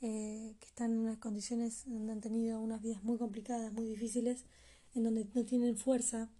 eh, 0.00 0.56
que 0.58 0.66
están 0.66 0.92
en 0.92 1.00
unas 1.00 1.18
condiciones 1.18 1.82
donde 1.84 2.10
han 2.14 2.22
tenido 2.22 2.58
unas 2.58 2.80
vidas 2.80 3.04
muy 3.04 3.18
complicadas, 3.18 3.74
muy 3.74 3.84
difíciles, 3.84 4.46
en 4.94 5.04
donde 5.04 5.28
no 5.34 5.44
tienen 5.44 5.76
fuerza 5.76 6.30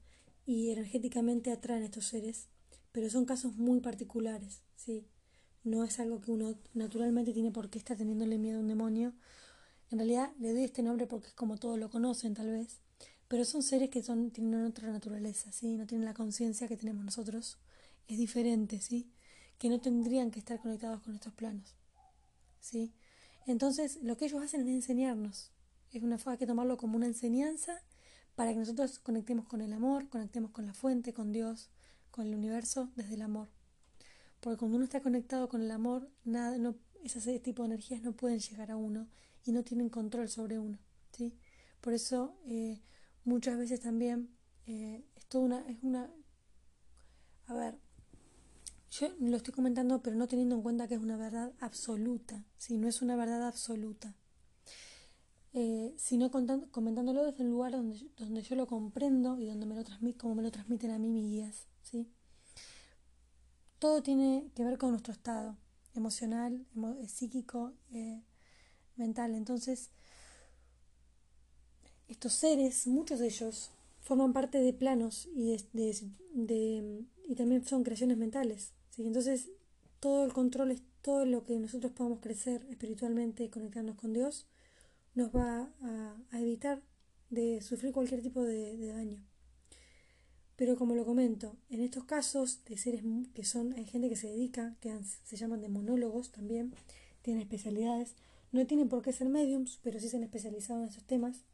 y 0.47 0.71
energéticamente 0.71 1.53
atraen 1.53 1.83
a 1.83 1.85
estos 1.85 2.07
seres, 2.07 2.49
pero 2.91 3.11
son 3.11 3.27
casos 3.27 3.55
muy 3.59 3.81
particulares, 3.81 4.63
¿sí? 4.75 5.07
No 5.63 5.85
es 5.85 6.01
algo 6.01 6.23
que 6.23 6.31
uno 6.31 6.59
naturalmente 6.73 7.35
tiene 7.35 7.51
por 7.51 7.69
qué 7.69 7.77
estar 7.79 7.99
teniéndole 7.99 8.39
miedo 8.39 8.57
a 8.57 8.63
un 8.63 8.69
demonio. 8.69 9.13
En 9.91 9.99
realidad 9.99 10.33
le 10.39 10.55
doy 10.55 10.65
este 10.65 10.83
nombre 10.83 11.07
porque 11.07 11.27
es 11.27 11.35
como 11.35 11.59
todos 11.59 11.79
lo 11.79 11.91
conocen 11.91 12.33
tal 12.33 12.51
vez, 12.51 12.81
pero 13.29 13.45
son 13.45 13.63
seres 13.63 13.91
que 13.91 14.03
son, 14.03 14.31
tienen 14.31 14.65
otra 14.65 14.91
naturaleza, 14.91 15.53
¿sí? 15.53 15.77
No 15.77 15.87
tienen 15.87 16.05
la 16.05 16.15
conciencia 16.15 16.69
que 16.69 16.77
tenemos 16.77 17.05
nosotros. 17.05 17.59
Es 18.09 18.19
diferente, 18.19 18.81
¿sí? 18.81 19.11
que 19.59 19.69
no 19.69 19.81
tendrían 19.81 20.31
que 20.31 20.39
estar 20.39 20.61
conectados 20.61 21.03
con 21.03 21.15
estos 21.15 21.33
planos. 21.33 21.75
¿Sí? 22.61 22.93
Entonces, 23.47 24.03
lo 24.03 24.17
que 24.17 24.27
ellos 24.27 24.43
hacen 24.43 24.63
es 24.63 24.69
enseñarnos. 24.69 25.51
Es 25.93 26.03
una 26.03 26.19
forma 26.19 26.37
que 26.37 26.47
tomarlo 26.47 26.77
como 26.77 26.97
una 26.97 27.07
enseñanza 27.07 27.81
para 28.35 28.53
que 28.53 28.59
nosotros 28.59 28.99
conectemos 28.99 29.47
con 29.47 29.61
el 29.61 29.73
amor, 29.73 30.09
conectemos 30.09 30.51
con 30.51 30.67
la 30.67 30.75
fuente, 30.75 31.15
con 31.15 31.33
Dios, 31.33 31.71
con 32.11 32.27
el 32.27 32.35
universo 32.35 32.91
desde 32.97 33.15
el 33.15 33.23
amor. 33.23 33.49
Porque 34.41 34.59
cuando 34.59 34.77
uno 34.77 34.85
está 34.85 35.01
conectado 35.01 35.49
con 35.49 35.63
el 35.63 35.71
amor, 35.71 36.11
nada, 36.25 36.59
no, 36.59 36.75
ese 37.03 37.39
tipo 37.39 37.63
de 37.63 37.69
energías 37.69 38.03
no 38.03 38.13
pueden 38.13 38.41
llegar 38.41 38.71
a 38.71 38.77
uno 38.77 39.09
y 39.45 39.53
no 39.53 39.63
tienen 39.63 39.89
control 39.89 40.29
sobre 40.29 40.59
uno. 40.59 40.79
¿sí? 41.13 41.33
Por 41.81 41.95
eso, 41.95 42.37
eh, 42.47 42.83
muchas 43.27 43.59
veces 43.59 43.81
también 43.81 44.31
eh, 44.67 45.05
es 45.15 45.35
una, 45.35 45.61
es 45.69 45.83
una, 45.83 46.11
a 47.47 47.55
ver, 47.55 47.79
yo 48.91 49.09
lo 49.21 49.37
estoy 49.37 49.53
comentando, 49.53 50.01
pero 50.01 50.17
no 50.17 50.27
teniendo 50.27 50.55
en 50.55 50.63
cuenta 50.63 50.89
que 50.89 50.95
es 50.95 51.01
una 51.01 51.19
verdad 51.19 51.53
absoluta, 51.61 52.47
si 52.57 52.79
no 52.79 52.89
es 52.89 53.03
una 53.03 53.17
verdad 53.17 53.47
absoluta, 53.47 54.15
eh, 55.53 55.93
sino 55.99 56.31
comentándolo 56.31 57.25
desde 57.25 57.43
el 57.43 57.51
lugar 57.51 57.73
donde, 57.73 57.99
donde 58.17 58.43
yo 58.43 58.57
lo 58.57 58.67
comprendo 58.67 59.39
y 59.39 59.47
donde 59.47 59.67
me 59.67 59.75
lo 59.75 59.85
transmito, 59.85 60.19
como 60.21 60.37
me 60.37 60.43
lo 60.43 60.51
transmiten 60.51 60.91
a 60.93 60.99
mí 60.99 61.09
mis 61.09 61.27
guías, 61.27 61.67
¿sí? 61.83 62.11
Todo 63.79 64.03
tiene 64.03 64.51
que 64.55 64.65
ver 64.65 64.79
con 64.79 64.91
nuestro 64.91 65.13
estado 65.13 65.59
emocional, 65.95 66.67
eh, 66.99 67.09
psíquico, 67.09 67.75
eh, 67.91 68.23
mental. 68.97 69.35
Entonces, 69.35 69.91
estos 72.09 72.33
seres, 72.35 72.87
muchos 72.87 73.19
de 73.19 73.27
ellos, 73.27 73.71
forman 74.01 74.33
parte 74.33 74.59
de 74.59 74.73
planos 74.73 75.29
y, 75.35 75.57
de, 75.73 77.05
y 77.29 77.35
también 77.35 77.65
son 77.65 77.83
creaciones 77.83 78.17
mentales. 78.17 78.73
Entonces, 78.99 79.51
todo 80.01 80.25
el 80.25 80.33
control 80.33 80.71
es 80.71 80.83
todo 81.03 81.25
lo 81.25 81.45
que 81.45 81.59
nosotros 81.59 81.93
podamos 81.93 82.21
crecer 82.21 82.67
espiritualmente 82.69 83.45
y 83.45 83.49
conectarnos 83.49 83.97
con 83.97 84.13
Dios, 84.13 84.47
nos 85.15 85.35
va 85.35 85.73
a, 85.81 86.17
evitar 86.33 86.83
de 87.31 87.61
sufrir 87.63 87.93
cualquier 87.93 88.23
tipo 88.23 88.43
de, 88.43 88.77
daño. 88.89 89.25
Pero 90.57 90.77
como 90.77 90.95
lo 90.95 91.05
comento, 91.05 91.57
en 91.71 91.81
estos 91.81 92.05
casos 92.05 92.65
de 92.65 92.77
seres 92.77 93.03
que 93.35 93.45
son, 93.45 93.73
hay 93.75 93.85
gente 93.85 94.09
que 94.09 94.17
se 94.17 94.29
dedica, 94.29 94.77
que 94.81 94.93
se 95.25 95.37
llaman 95.37 95.61
de 95.61 95.69
monólogos 95.69 96.33
también, 96.33 96.75
tienen 97.23 97.43
especialidades, 97.43 98.15
no 98.53 98.67
tienen 98.67 98.89
por 98.89 99.03
qué 99.03 99.13
ser 99.13 99.29
mediums, 99.29 99.79
pero 99.83 100.01
sí 100.01 100.09
se 100.09 100.17
han 100.17 100.23
especializado 100.23 100.81
en 100.81 100.89
estos 100.89 101.05
temas. 101.05 101.45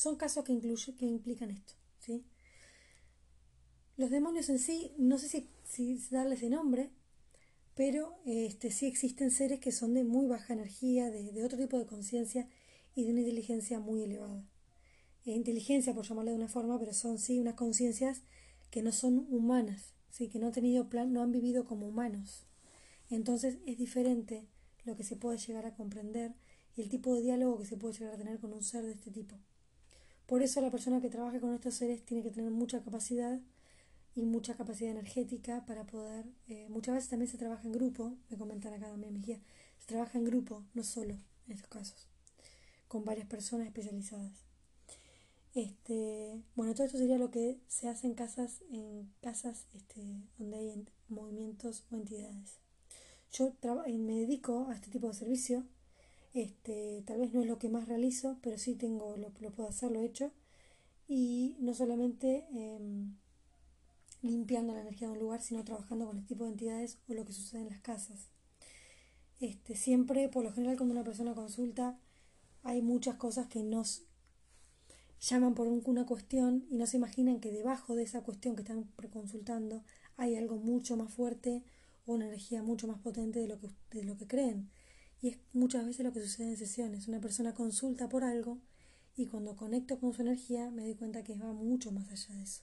Son 0.00 0.16
casos 0.16 0.44
que, 0.44 0.52
incluye, 0.54 0.94
que 0.94 1.04
implican 1.04 1.50
esto, 1.50 1.74
¿sí? 1.98 2.24
Los 3.98 4.08
demonios 4.08 4.48
en 4.48 4.58
sí, 4.58 4.92
no 4.96 5.18
sé 5.18 5.28
si 5.28 5.46
si 5.62 5.98
darle 6.10 6.36
ese 6.36 6.48
nombre, 6.48 6.88
pero 7.74 8.18
este, 8.24 8.70
sí 8.70 8.86
existen 8.86 9.30
seres 9.30 9.60
que 9.60 9.72
son 9.72 9.92
de 9.92 10.02
muy 10.02 10.26
baja 10.26 10.54
energía, 10.54 11.10
de, 11.10 11.44
otro 11.44 11.58
tipo 11.58 11.78
de 11.78 11.84
conciencia 11.84 12.48
y 12.94 13.04
de 13.04 13.10
una 13.10 13.20
inteligencia 13.20 13.78
muy 13.78 14.02
elevada. 14.02 14.48
E 15.26 15.32
inteligencia, 15.32 15.92
por 15.92 16.06
llamarle 16.06 16.30
de 16.30 16.38
una 16.38 16.48
forma, 16.48 16.78
pero 16.78 16.94
son 16.94 17.18
sí 17.18 17.38
unas 17.38 17.56
conciencias 17.56 18.22
que 18.70 18.80
no 18.80 18.92
son 18.92 19.26
humanas, 19.28 19.92
¿sí? 20.08 20.28
que 20.28 20.38
no 20.38 20.46
han 20.46 20.52
tenido 20.52 20.88
plan, 20.88 21.12
no 21.12 21.20
han 21.20 21.30
vivido 21.30 21.66
como 21.66 21.86
humanos. 21.86 22.46
Entonces 23.10 23.58
es 23.66 23.76
diferente 23.76 24.48
lo 24.86 24.96
que 24.96 25.04
se 25.04 25.16
puede 25.16 25.36
llegar 25.36 25.66
a 25.66 25.74
comprender 25.74 26.32
y 26.74 26.80
el 26.80 26.88
tipo 26.88 27.14
de 27.14 27.20
diálogo 27.20 27.58
que 27.58 27.66
se 27.66 27.76
puede 27.76 27.98
llegar 27.98 28.14
a 28.14 28.16
tener 28.16 28.40
con 28.40 28.54
un 28.54 28.64
ser 28.64 28.86
de 28.86 28.92
este 28.92 29.10
tipo. 29.10 29.36
Por 30.30 30.44
eso 30.44 30.60
la 30.60 30.70
persona 30.70 31.00
que 31.00 31.10
trabaja 31.10 31.40
con 31.40 31.52
estos 31.54 31.74
seres 31.74 32.04
tiene 32.04 32.22
que 32.22 32.30
tener 32.30 32.52
mucha 32.52 32.80
capacidad 32.84 33.40
y 34.14 34.22
mucha 34.22 34.54
capacidad 34.54 34.92
energética 34.92 35.66
para 35.66 35.84
poder, 35.84 36.24
eh, 36.46 36.68
muchas 36.68 36.94
veces 36.94 37.10
también 37.10 37.28
se 37.28 37.36
trabaja 37.36 37.64
en 37.64 37.72
grupo, 37.72 38.14
me 38.28 38.38
comentan 38.38 38.72
acá 38.72 38.86
también 38.86 39.12
mis 39.12 39.26
guías, 39.26 39.40
se 39.80 39.88
trabaja 39.88 40.18
en 40.18 40.24
grupo, 40.24 40.64
no 40.72 40.84
solo 40.84 41.14
en 41.48 41.52
estos 41.52 41.66
casos, 41.68 42.06
con 42.86 43.04
varias 43.04 43.26
personas 43.26 43.66
especializadas. 43.66 44.30
Este, 45.52 46.40
bueno, 46.54 46.74
todo 46.74 46.86
esto 46.86 46.98
sería 46.98 47.18
lo 47.18 47.32
que 47.32 47.58
se 47.66 47.88
hace 47.88 48.06
en 48.06 48.14
casas, 48.14 48.62
en 48.70 49.12
casas 49.20 49.66
este, 49.74 50.00
donde 50.38 50.58
hay 50.58 50.86
movimientos 51.08 51.82
o 51.90 51.96
entidades. 51.96 52.60
Yo 53.32 53.56
eh, 53.84 53.98
me 53.98 54.20
dedico 54.20 54.68
a 54.68 54.76
este 54.76 54.90
tipo 54.90 55.08
de 55.08 55.14
servicio, 55.14 55.64
este, 56.32 57.02
tal 57.06 57.18
vez 57.18 57.32
no 57.32 57.42
es 57.42 57.46
lo 57.46 57.58
que 57.58 57.68
más 57.68 57.88
realizo, 57.88 58.38
pero 58.42 58.58
sí 58.58 58.74
tengo, 58.74 59.16
lo, 59.16 59.32
lo 59.40 59.50
puedo 59.52 59.68
hacer, 59.68 59.90
lo 59.90 60.00
he 60.00 60.06
hecho, 60.06 60.32
y 61.08 61.56
no 61.58 61.74
solamente 61.74 62.46
em, 62.52 63.16
limpiando 64.22 64.74
la 64.74 64.82
energía 64.82 65.08
de 65.08 65.14
un 65.14 65.20
lugar, 65.20 65.42
sino 65.42 65.64
trabajando 65.64 66.06
con 66.06 66.18
este 66.18 66.28
tipo 66.28 66.44
de 66.44 66.50
entidades 66.50 66.98
o 67.08 67.14
lo 67.14 67.24
que 67.24 67.32
sucede 67.32 67.62
en 67.62 67.70
las 67.70 67.80
casas. 67.80 68.28
Este, 69.40 69.74
siempre, 69.74 70.28
por 70.28 70.44
lo 70.44 70.52
general, 70.52 70.76
cuando 70.76 70.94
una 70.94 71.04
persona 71.04 71.34
consulta, 71.34 71.98
hay 72.62 72.82
muchas 72.82 73.16
cosas 73.16 73.48
que 73.48 73.62
nos 73.62 74.02
llaman 75.20 75.54
por 75.54 75.66
una 75.66 76.06
cuestión 76.06 76.66
y 76.70 76.76
no 76.76 76.86
se 76.86 76.96
imaginan 76.96 77.40
que 77.40 77.50
debajo 77.52 77.94
de 77.94 78.04
esa 78.04 78.22
cuestión 78.22 78.54
que 78.54 78.62
están 78.62 78.84
consultando 79.12 79.82
hay 80.16 80.36
algo 80.36 80.56
mucho 80.56 80.96
más 80.96 81.12
fuerte 81.12 81.62
o 82.06 82.14
una 82.14 82.26
energía 82.26 82.62
mucho 82.62 82.86
más 82.86 82.98
potente 82.98 83.40
de 83.40 83.48
lo 83.48 83.58
que, 83.58 83.68
de 83.90 84.04
lo 84.04 84.16
que 84.16 84.26
creen. 84.26 84.70
Y 85.22 85.28
es 85.28 85.38
muchas 85.52 85.84
veces 85.84 86.04
lo 86.04 86.12
que 86.12 86.20
sucede 86.20 86.50
en 86.50 86.56
sesiones. 86.56 87.08
Una 87.08 87.20
persona 87.20 87.54
consulta 87.54 88.08
por 88.08 88.24
algo 88.24 88.58
y 89.16 89.26
cuando 89.26 89.56
conecto 89.56 89.98
con 89.98 90.12
su 90.12 90.22
energía 90.22 90.70
me 90.70 90.82
doy 90.82 90.94
cuenta 90.94 91.22
que 91.22 91.34
va 91.34 91.52
mucho 91.52 91.92
más 91.92 92.08
allá 92.10 92.36
de 92.36 92.42
eso. 92.42 92.62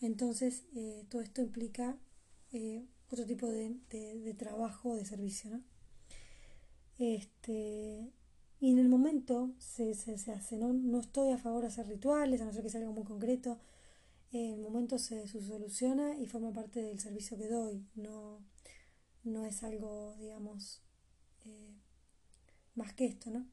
Entonces, 0.00 0.64
eh, 0.74 1.04
todo 1.08 1.22
esto 1.22 1.42
implica 1.42 1.96
eh, 2.52 2.84
otro 3.10 3.26
tipo 3.26 3.48
de, 3.48 3.76
de, 3.90 4.34
trabajo, 4.34 4.96
de 4.96 5.04
servicio, 5.04 5.50
¿no? 5.50 5.62
Este, 6.98 8.12
y 8.60 8.70
en 8.70 8.78
el 8.78 8.88
momento 8.88 9.54
se, 9.58 9.94
se, 9.94 10.18
se 10.18 10.32
hace, 10.32 10.56
¿no? 10.56 10.72
no 10.72 11.00
estoy 11.00 11.32
a 11.32 11.38
favor 11.38 11.62
de 11.62 11.68
hacer 11.68 11.86
rituales, 11.86 12.40
a 12.40 12.44
no 12.44 12.52
ser 12.52 12.62
que 12.62 12.70
sea 12.70 12.80
algo 12.80 12.92
muy 12.92 13.04
concreto, 13.04 13.58
en 14.32 14.54
el 14.54 14.60
momento 14.60 14.98
se, 14.98 15.26
soluciona 15.28 16.16
y 16.16 16.26
forma 16.26 16.52
parte 16.52 16.80
del 16.80 16.98
servicio 16.98 17.36
que 17.36 17.48
doy, 17.48 17.86
no, 17.94 18.40
no 19.24 19.44
es 19.44 19.62
algo, 19.62 20.16
digamos, 20.18 20.80
eh, 21.46 21.74
más 22.74 22.92
que 22.94 23.06
esto, 23.06 23.30
¿no? 23.30 23.46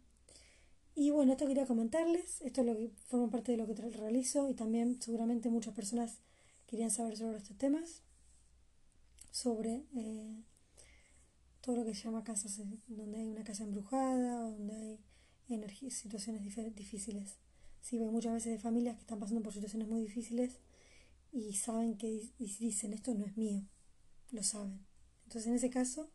Y 0.96 1.12
bueno, 1.12 1.32
esto 1.32 1.48
quería 1.48 1.66
comentarles, 1.66 2.42
esto 2.42 2.62
es 2.62 2.68
lo 2.68 2.76
que 2.76 2.90
forma 3.08 3.30
parte 3.30 3.54
de 3.54 3.58
lo 3.58 3.66
que 3.66 3.74
realizo 3.74 4.50
y 4.50 4.54
también 4.54 5.02
seguramente 5.02 5.50
muchas 5.50 5.74
personas 5.74 6.18
querían 6.68 6.92
saber 6.92 7.18
sobre 7.18 7.38
estos 7.38 7.58
temas, 7.58 8.02
sobre 9.32 9.86
eh, 9.96 10.44
todo 11.62 11.78
lo 11.78 11.86
que 11.86 11.96
se 11.96 12.04
llama 12.04 12.24
casas, 12.24 12.60
donde 12.88 13.18
hay 13.18 13.28
una 13.28 13.44
casa 13.44 13.64
embrujada, 13.64 14.42
donde 14.42 15.00
hay 15.50 15.92
situaciones 15.92 16.44
difíciles. 16.76 17.38
Sí, 17.82 17.98
hay 17.98 18.10
muchas 18.10 18.34
veces 18.34 18.52
de 18.54 18.60
familias 18.60 18.96
que 18.96 19.02
están 19.02 19.20
pasando 19.20 19.42
por 19.42 19.54
situaciones 19.54 19.88
muy 19.88 20.02
difíciles 20.02 20.60
y 21.32 21.54
saben 21.54 21.98
que 21.98 22.30
dicen 22.38 22.94
esto 22.94 23.14
no 23.14 23.26
es 23.26 23.38
mío, 23.38 23.64
lo 24.32 24.44
saben. 24.44 24.86
Entonces 25.24 25.48
en 25.48 25.56
ese 25.56 25.70
caso, 25.70 26.10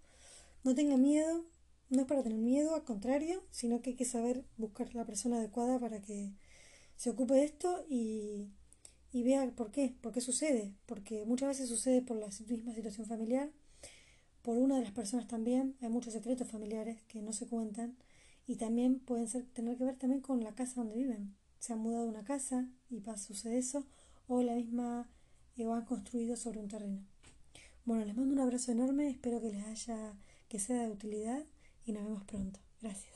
no 0.62 0.75
tengan 0.75 1.00
miedo, 1.00 1.45
no 1.94 2.02
es 2.02 2.06
para 2.08 2.22
tener 2.22 2.38
miedo, 2.38 2.74
al 2.74 2.84
contrario, 2.84 3.42
sino 3.50 3.80
que 3.80 3.90
hay 3.90 3.96
que 3.96 4.04
saber 4.04 4.44
buscar 4.56 4.94
la 4.94 5.04
persona 5.04 5.36
adecuada 5.38 5.78
para 5.78 6.00
que 6.00 6.32
se 6.96 7.10
ocupe 7.10 7.34
de 7.34 7.44
esto 7.44 7.84
y, 7.88 8.50
y 9.12 9.22
vea 9.22 9.50
por 9.56 9.70
qué, 9.70 9.94
por 10.00 10.12
qué 10.12 10.20
sucede, 10.20 10.74
porque 10.86 11.24
muchas 11.24 11.48
veces 11.48 11.68
sucede 11.68 12.02
por 12.02 12.16
la 12.16 12.28
misma 12.48 12.74
situación 12.74 13.06
familiar 13.06 13.50
por 14.44 14.58
una 14.58 14.76
de 14.76 14.82
las 14.82 14.92
personas 14.92 15.26
también, 15.26 15.74
hay 15.80 15.88
muchos 15.88 16.12
secretos 16.12 16.46
familiares 16.46 17.00
que 17.08 17.22
no 17.22 17.32
se 17.32 17.46
cuentan 17.46 17.96
y 18.46 18.56
también 18.56 19.00
pueden 19.00 19.26
ser, 19.26 19.46
tener 19.46 19.78
que 19.78 19.84
ver 19.84 19.96
también 19.96 20.20
con 20.20 20.44
la 20.44 20.54
casa 20.54 20.74
donde 20.82 20.96
viven. 20.96 21.34
Se 21.58 21.72
han 21.72 21.78
mudado 21.78 22.04
a 22.04 22.10
una 22.10 22.24
casa 22.24 22.68
y 22.90 23.02
a 23.08 23.16
suceder 23.16 23.56
eso, 23.56 23.86
o 24.28 24.42
la 24.42 24.54
misma 24.54 25.08
eh, 25.56 25.64
o 25.64 25.72
han 25.72 25.86
construido 25.86 26.36
sobre 26.36 26.60
un 26.60 26.68
terreno. 26.68 27.06
Bueno, 27.86 28.04
les 28.04 28.14
mando 28.14 28.34
un 28.34 28.40
abrazo 28.40 28.70
enorme, 28.70 29.08
espero 29.08 29.40
que 29.40 29.48
les 29.48 29.64
haya, 29.64 30.12
que 30.48 30.58
sea 30.58 30.82
de 30.82 30.90
utilidad 30.90 31.42
y 31.84 31.92
nos 31.92 32.04
vemos 32.04 32.24
pronto. 32.24 32.60
Gracias. 32.80 33.14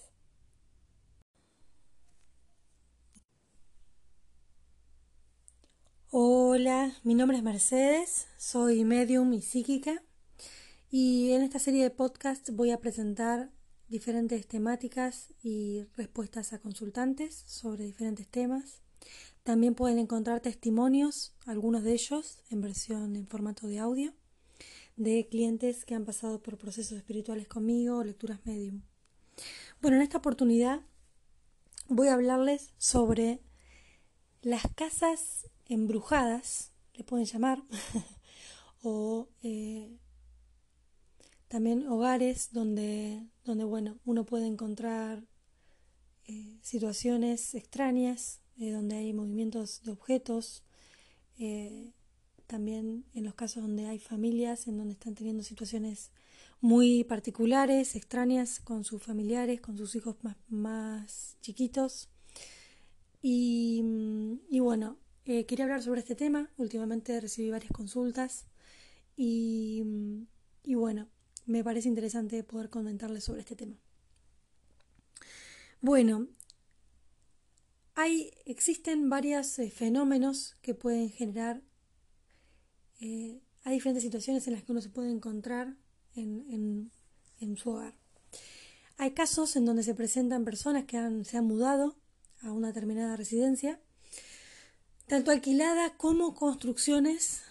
Hola, 6.10 6.94
mi 7.04 7.14
nombre 7.14 7.36
es 7.36 7.42
Mercedes, 7.42 8.28
soy 8.38 8.84
medium 8.84 9.32
y 9.34 9.42
psíquica 9.42 10.02
y 10.90 11.32
en 11.32 11.42
esta 11.42 11.58
serie 11.58 11.82
de 11.82 11.90
podcast 11.90 12.48
voy 12.50 12.70
a 12.70 12.80
presentar 12.80 13.50
diferentes 13.88 14.46
temáticas 14.46 15.34
y 15.42 15.84
respuestas 15.96 16.54
a 16.54 16.60
consultantes 16.60 17.44
sobre 17.46 17.84
diferentes 17.84 18.26
temas. 18.26 18.80
También 19.42 19.74
pueden 19.74 19.98
encontrar 19.98 20.40
testimonios, 20.40 21.34
algunos 21.44 21.82
de 21.82 21.92
ellos 21.92 22.42
en 22.48 22.62
versión 22.62 23.14
en 23.14 23.26
formato 23.26 23.66
de 23.66 23.78
audio, 23.78 24.14
de 24.98 25.28
clientes 25.28 25.84
que 25.84 25.94
han 25.94 26.04
pasado 26.04 26.42
por 26.42 26.58
procesos 26.58 26.98
espirituales 26.98 27.46
conmigo 27.46 27.98
o 27.98 28.04
lecturas 28.04 28.44
medium. 28.44 28.82
Bueno, 29.80 29.96
en 29.96 30.02
esta 30.02 30.18
oportunidad 30.18 30.82
voy 31.88 32.08
a 32.08 32.14
hablarles 32.14 32.74
sobre 32.78 33.40
las 34.42 34.62
casas 34.74 35.48
embrujadas, 35.66 36.72
le 36.94 37.04
pueden 37.04 37.26
llamar, 37.26 37.62
o 38.82 39.28
eh, 39.42 39.96
también 41.46 41.86
hogares 41.86 42.52
donde, 42.52 43.24
donde 43.44 43.64
bueno, 43.64 43.98
uno 44.04 44.26
puede 44.26 44.46
encontrar 44.46 45.22
eh, 46.26 46.58
situaciones 46.60 47.54
extrañas, 47.54 48.40
eh, 48.58 48.72
donde 48.72 48.96
hay 48.96 49.12
movimientos 49.12 49.82
de 49.84 49.92
objetos, 49.92 50.64
también 52.48 53.04
en 53.14 53.24
los 53.24 53.34
casos 53.34 53.62
donde 53.62 53.86
hay 53.86 54.00
familias 54.00 54.66
en 54.66 54.76
donde 54.78 54.94
están 54.94 55.14
teniendo 55.14 55.44
situaciones 55.44 56.10
muy 56.60 57.04
particulares, 57.04 57.94
extrañas 57.94 58.58
con 58.58 58.82
sus 58.82 59.00
familiares, 59.00 59.60
con 59.60 59.78
sus 59.78 59.94
hijos 59.94 60.16
más, 60.22 60.36
más 60.48 61.36
chiquitos. 61.40 62.08
Y, 63.22 63.84
y 64.50 64.58
bueno, 64.58 64.96
quería 65.24 65.64
hablar 65.64 65.82
sobre 65.82 66.00
este 66.00 66.16
tema. 66.16 66.50
Últimamente 66.56 67.20
recibí 67.20 67.50
varias 67.50 67.72
consultas 67.72 68.46
y, 69.16 69.84
y 70.64 70.74
bueno, 70.74 71.08
me 71.46 71.62
parece 71.62 71.88
interesante 71.88 72.42
poder 72.42 72.70
comentarles 72.70 73.24
sobre 73.24 73.40
este 73.40 73.56
tema. 73.56 73.76
Bueno, 75.80 76.26
hay, 77.94 78.30
existen 78.46 79.10
varios 79.10 79.58
eh, 79.58 79.70
fenómenos 79.70 80.56
que 80.62 80.74
pueden 80.74 81.10
generar, 81.10 81.62
eh, 83.00 83.40
hay 83.64 83.74
diferentes 83.74 84.02
situaciones 84.02 84.46
en 84.46 84.54
las 84.54 84.62
que 84.62 84.72
uno 84.72 84.80
se 84.80 84.88
puede 84.88 85.10
encontrar 85.10 85.76
en, 86.14 86.90
su 87.56 87.70
hogar. 87.70 87.94
Hay 88.96 89.12
casos 89.12 89.54
en 89.56 89.64
donde 89.64 89.82
se 89.82 89.94
presentan 89.94 90.44
personas 90.44 90.84
que 90.84 90.96
se 91.24 91.36
han 91.36 91.46
mudado 91.46 91.96
a 92.42 92.50
una 92.50 92.68
determinada 92.68 93.16
residencia, 93.16 93.80
tanto 95.06 95.30
alquilada 95.30 95.96
como 95.96 96.34
construcciones 96.34 97.42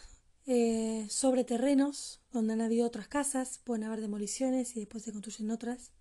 eh, 0.46 1.08
sobre 1.10 1.44
terrenos 1.44 2.22
donde 2.32 2.54
han 2.54 2.62
habido 2.62 2.86
otras 2.86 3.08
casas, 3.08 3.60
pueden 3.64 3.84
haber 3.84 4.02
demoliciones 4.02 4.76
y 4.76 4.82
después 4.82 5.04
se 5.04 5.12
construyen 5.12 5.52
otras, 5.52 5.92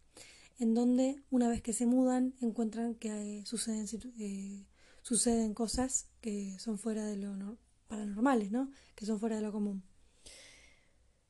en 0.59 0.75
donde 0.75 1.23
una 1.31 1.49
vez 1.49 1.63
que 1.63 1.73
se 1.73 1.87
mudan 1.87 2.35
encuentran 2.41 2.95
que 2.95 3.43
suceden, 3.45 3.87
eh, 4.19 4.67
suceden 5.03 5.55
cosas 5.55 6.07
que 6.21 6.59
son 6.59 6.79
fuera 6.79 7.05
de 7.07 7.17
lo 7.17 7.59
paranormales, 7.89 8.51
¿no? 8.51 8.71
que 8.95 9.07
son 9.07 9.19
fuera 9.19 9.37
de 9.37 9.43
lo 9.43 9.53
común. 9.53 9.83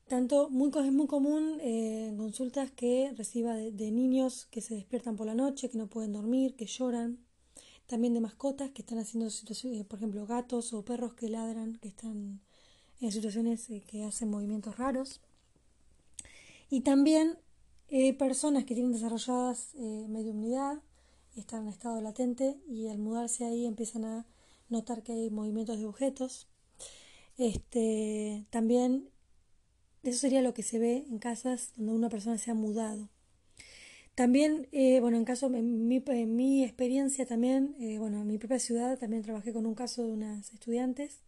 Tanto 0.07 0.49
muy, 0.49 0.69
es 0.69 0.91
muy 0.93 1.07
común 1.07 1.59
eh, 1.59 2.07
en 2.07 2.17
consultas 2.17 2.71
que 2.71 3.13
reciba 3.17 3.55
de, 3.55 3.91
niños 3.91 4.47
que 4.49 4.61
se 4.61 4.75
despiertan 4.75 5.17
por 5.17 5.27
la 5.27 5.35
noche, 5.35 5.69
que 5.69 5.77
no 5.77 5.87
pueden 5.87 6.13
dormir, 6.13 6.55
que 6.55 6.65
lloran. 6.65 7.19
También 7.87 8.13
de 8.13 8.21
mascotas 8.21 8.71
que 8.71 8.81
están 8.81 8.99
haciendo 8.99 9.29
situaciones, 9.29 9.85
por 9.85 9.99
ejemplo, 9.99 10.25
gatos 10.25 10.73
o 10.73 10.83
perros 10.83 11.13
que 11.13 11.29
ladran, 11.29 11.77
que 11.77 11.89
están 11.89 12.41
en 13.01 13.11
situaciones 13.11 13.69
eh, 13.69 13.83
que 13.85 14.03
hacen 14.03 14.29
movimientos 14.29 14.77
raros. 14.77 15.21
Y 16.69 16.81
también 16.81 17.37
eh, 17.89 18.13
personas 18.13 18.65
que 18.65 18.73
tienen 18.73 18.91
desarrolladas 18.91 19.73
eh, 19.75 20.07
mediunidad, 20.09 20.81
están 21.37 21.63
en 21.63 21.69
estado 21.69 22.01
latente 22.01 22.59
y 22.67 22.87
al 22.87 22.97
mudarse 22.97 23.45
ahí 23.45 23.65
empiezan 23.65 24.03
a 24.03 24.25
notar 24.69 25.03
que 25.03 25.13
hay 25.13 25.29
movimientos 25.29 25.79
de 25.79 25.85
objetos. 25.85 26.47
Este, 27.37 28.45
también 28.49 29.09
eso 30.03 30.19
sería 30.19 30.41
lo 30.41 30.53
que 30.53 30.63
se 30.63 30.79
ve 30.79 31.05
en 31.09 31.19
casas 31.19 31.73
donde 31.75 31.93
una 31.93 32.09
persona 32.09 32.37
se 32.37 32.51
ha 32.51 32.53
mudado. 32.53 33.09
También, 34.15 34.67
bueno, 35.01 35.17
en 35.17 35.25
caso, 35.25 35.45
en 35.53 35.87
mi, 35.87 35.99
mi 36.25 36.63
experiencia 36.63 37.27
también, 37.27 37.75
bueno, 37.99 38.21
en 38.21 38.27
mi 38.27 38.39
propia 38.39 38.57
ciudad 38.57 38.97
también 38.97 39.21
trabajé 39.21 39.53
con 39.53 39.67
un 39.67 39.75
caso 39.75 40.03
de 40.03 40.11
unas 40.11 40.51
estudiantes 40.53 41.21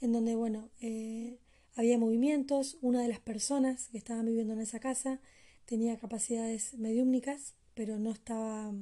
en 0.00 0.12
donde, 0.12 0.34
bueno, 0.34 0.70
eh, 0.80 1.38
había 1.74 1.98
movimientos, 1.98 2.78
una 2.80 3.02
de 3.02 3.08
las 3.08 3.20
personas 3.20 3.88
que 3.88 3.98
estaban 3.98 4.26
viviendo 4.26 4.54
en 4.54 4.60
esa 4.60 4.80
casa 4.80 5.20
tenía 5.64 5.96
capacidades 5.98 6.74
mediúmnicas, 6.74 7.54
pero 7.74 7.98
no 7.98 8.10
estaba, 8.10 8.72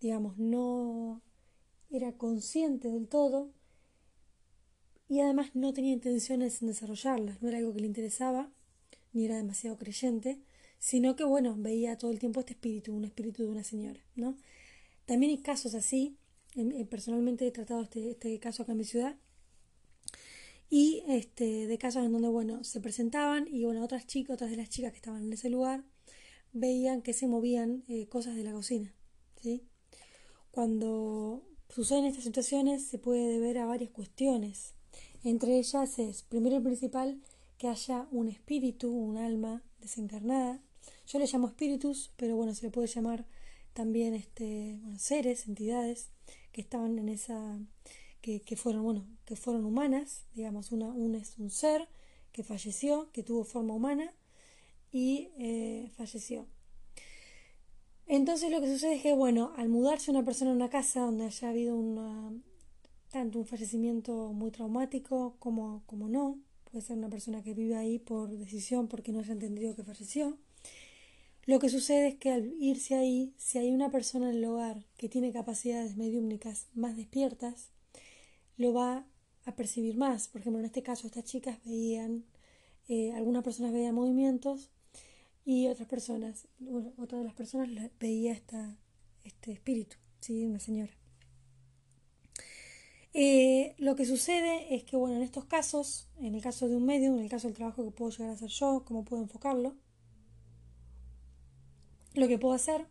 digamos, 0.00 0.38
no 0.38 1.22
era 1.90 2.12
consciente 2.12 2.88
del 2.88 3.08
todo 3.08 3.50
y 5.08 5.20
además 5.20 5.50
no 5.54 5.72
tenía 5.72 5.92
intenciones 5.92 6.60
en 6.60 6.68
desarrollarlas, 6.68 7.40
no 7.40 7.48
era 7.48 7.58
algo 7.58 7.72
que 7.72 7.80
le 7.80 7.86
interesaba, 7.86 8.52
ni 9.12 9.24
era 9.24 9.36
demasiado 9.36 9.78
creyente, 9.78 10.38
sino 10.78 11.16
que, 11.16 11.24
bueno, 11.24 11.56
veía 11.56 11.96
todo 11.96 12.10
el 12.10 12.18
tiempo 12.18 12.40
este 12.40 12.52
espíritu, 12.52 12.94
un 12.94 13.04
espíritu 13.04 13.42
de 13.42 13.48
una 13.48 13.64
señora, 13.64 14.00
¿no? 14.14 14.36
También 15.06 15.30
hay 15.30 15.38
casos 15.38 15.74
así, 15.74 16.18
personalmente 16.90 17.46
he 17.46 17.50
tratado 17.50 17.82
este, 17.82 18.10
este 18.10 18.38
caso 18.38 18.62
acá 18.62 18.72
en 18.72 18.78
mi 18.78 18.84
ciudad, 18.84 19.16
y 20.70 21.02
este, 21.08 21.66
de 21.66 21.78
casos 21.78 22.04
en 22.04 22.12
donde, 22.12 22.28
bueno, 22.28 22.62
se 22.62 22.80
presentaban 22.80 23.48
y, 23.48 23.64
bueno, 23.64 23.82
otras 23.82 24.06
chicas, 24.06 24.34
otras 24.34 24.50
de 24.50 24.58
las 24.58 24.68
chicas 24.68 24.92
que 24.92 24.98
estaban 24.98 25.22
en 25.22 25.32
ese 25.32 25.48
lugar, 25.48 25.84
veían 26.52 27.00
que 27.00 27.14
se 27.14 27.26
movían 27.26 27.84
eh, 27.88 28.06
cosas 28.08 28.36
de 28.36 28.44
la 28.44 28.52
cocina, 28.52 28.94
¿sí? 29.40 29.62
Cuando 30.50 31.47
suceden 31.68 32.06
estas 32.06 32.24
situaciones 32.24 32.84
se 32.86 32.98
puede 32.98 33.28
deber 33.28 33.58
a 33.58 33.66
varias 33.66 33.90
cuestiones. 33.90 34.74
Entre 35.24 35.58
ellas 35.58 35.98
es, 35.98 36.22
primero 36.22 36.56
y 36.56 36.60
principal, 36.60 37.20
que 37.58 37.68
haya 37.68 38.06
un 38.10 38.28
espíritu, 38.28 38.90
un 38.90 39.16
alma 39.16 39.62
desencarnada. 39.80 40.62
Yo 41.06 41.18
le 41.18 41.26
llamo 41.26 41.48
espíritus, 41.48 42.12
pero 42.16 42.36
bueno, 42.36 42.54
se 42.54 42.66
le 42.66 42.70
puede 42.70 42.86
llamar 42.86 43.26
también 43.72 44.14
este, 44.14 44.78
seres, 44.96 45.46
entidades 45.46 46.10
que 46.52 46.60
estaban 46.60 46.98
en 46.98 47.08
esa 47.08 47.58
que, 48.20 48.56
fueron, 48.56 48.82
bueno, 48.82 49.06
que 49.24 49.36
fueron 49.36 49.64
humanas, 49.64 50.26
digamos, 50.34 50.72
una, 50.72 50.88
un 50.88 51.14
es 51.14 51.38
un 51.38 51.50
ser 51.50 51.88
que 52.32 52.42
falleció, 52.42 53.10
que 53.12 53.22
tuvo 53.22 53.44
forma 53.44 53.74
humana 53.74 54.12
y 54.92 55.30
eh, 55.38 55.90
falleció. 55.96 56.46
Entonces 58.08 58.50
lo 58.50 58.62
que 58.62 58.72
sucede 58.72 58.94
es 58.94 59.02
que, 59.02 59.12
bueno, 59.12 59.52
al 59.56 59.68
mudarse 59.68 60.10
una 60.10 60.24
persona 60.24 60.50
a 60.50 60.54
una 60.54 60.70
casa 60.70 61.02
donde 61.02 61.26
haya 61.26 61.50
habido 61.50 61.76
una, 61.76 62.32
tanto 63.10 63.38
un 63.38 63.44
fallecimiento 63.44 64.32
muy 64.32 64.50
traumático 64.50 65.36
como, 65.38 65.82
como 65.84 66.08
no, 66.08 66.38
puede 66.64 66.82
ser 66.82 66.96
una 66.96 67.10
persona 67.10 67.42
que 67.42 67.52
vive 67.52 67.76
ahí 67.76 67.98
por 67.98 68.30
decisión 68.30 68.88
porque 68.88 69.12
no 69.12 69.18
haya 69.20 69.32
entendido 69.32 69.76
que 69.76 69.84
falleció, 69.84 70.38
lo 71.44 71.58
que 71.58 71.68
sucede 71.68 72.08
es 72.08 72.14
que 72.16 72.30
al 72.30 72.46
irse 72.58 72.94
ahí, 72.94 73.34
si 73.36 73.58
hay 73.58 73.70
una 73.70 73.90
persona 73.90 74.30
en 74.30 74.36
el 74.36 74.44
hogar 74.46 74.86
que 74.96 75.10
tiene 75.10 75.30
capacidades 75.30 75.96
mediúmnicas 75.96 76.66
más 76.74 76.96
despiertas, 76.96 77.70
lo 78.56 78.72
va 78.72 79.06
a 79.44 79.56
percibir 79.56 79.96
más. 79.96 80.28
Por 80.28 80.40
ejemplo, 80.40 80.60
en 80.60 80.66
este 80.66 80.82
caso, 80.82 81.06
estas 81.06 81.24
chicas 81.24 81.58
veían, 81.64 82.24
eh, 82.88 83.12
algunas 83.12 83.44
personas 83.44 83.72
veían 83.72 83.94
movimientos 83.94 84.70
y 85.48 85.66
otras 85.66 85.88
personas, 85.88 86.46
otra 86.98 87.16
de 87.16 87.24
las 87.24 87.32
personas 87.32 87.70
veía 87.98 88.32
esta, 88.32 88.76
este 89.24 89.52
espíritu, 89.52 89.96
¿sí? 90.20 90.44
una 90.44 90.60
señora. 90.60 90.92
Eh, 93.14 93.74
lo 93.78 93.96
que 93.96 94.04
sucede 94.04 94.74
es 94.74 94.84
que, 94.84 94.98
bueno, 94.98 95.16
en 95.16 95.22
estos 95.22 95.46
casos, 95.46 96.06
en 96.18 96.34
el 96.34 96.42
caso 96.42 96.68
de 96.68 96.76
un 96.76 96.84
medio, 96.84 97.14
en 97.14 97.20
el 97.20 97.30
caso 97.30 97.48
del 97.48 97.56
trabajo 97.56 97.82
que 97.82 97.90
puedo 97.90 98.10
llegar 98.10 98.28
a 98.28 98.34
hacer 98.34 98.50
yo, 98.50 98.84
cómo 98.84 99.06
puedo 99.06 99.22
enfocarlo, 99.22 99.74
lo 102.12 102.28
que 102.28 102.36
puedo 102.36 102.52
hacer, 102.52 102.86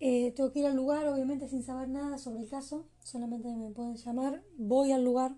eh, 0.00 0.32
tengo 0.32 0.50
que 0.50 0.58
ir 0.58 0.66
al 0.66 0.74
lugar, 0.74 1.06
obviamente 1.06 1.48
sin 1.48 1.62
saber 1.62 1.88
nada 1.88 2.18
sobre 2.18 2.40
el 2.40 2.48
caso, 2.48 2.88
solamente 3.04 3.46
me 3.54 3.70
pueden 3.70 3.94
llamar, 3.94 4.42
voy 4.56 4.90
al 4.90 5.04
lugar 5.04 5.36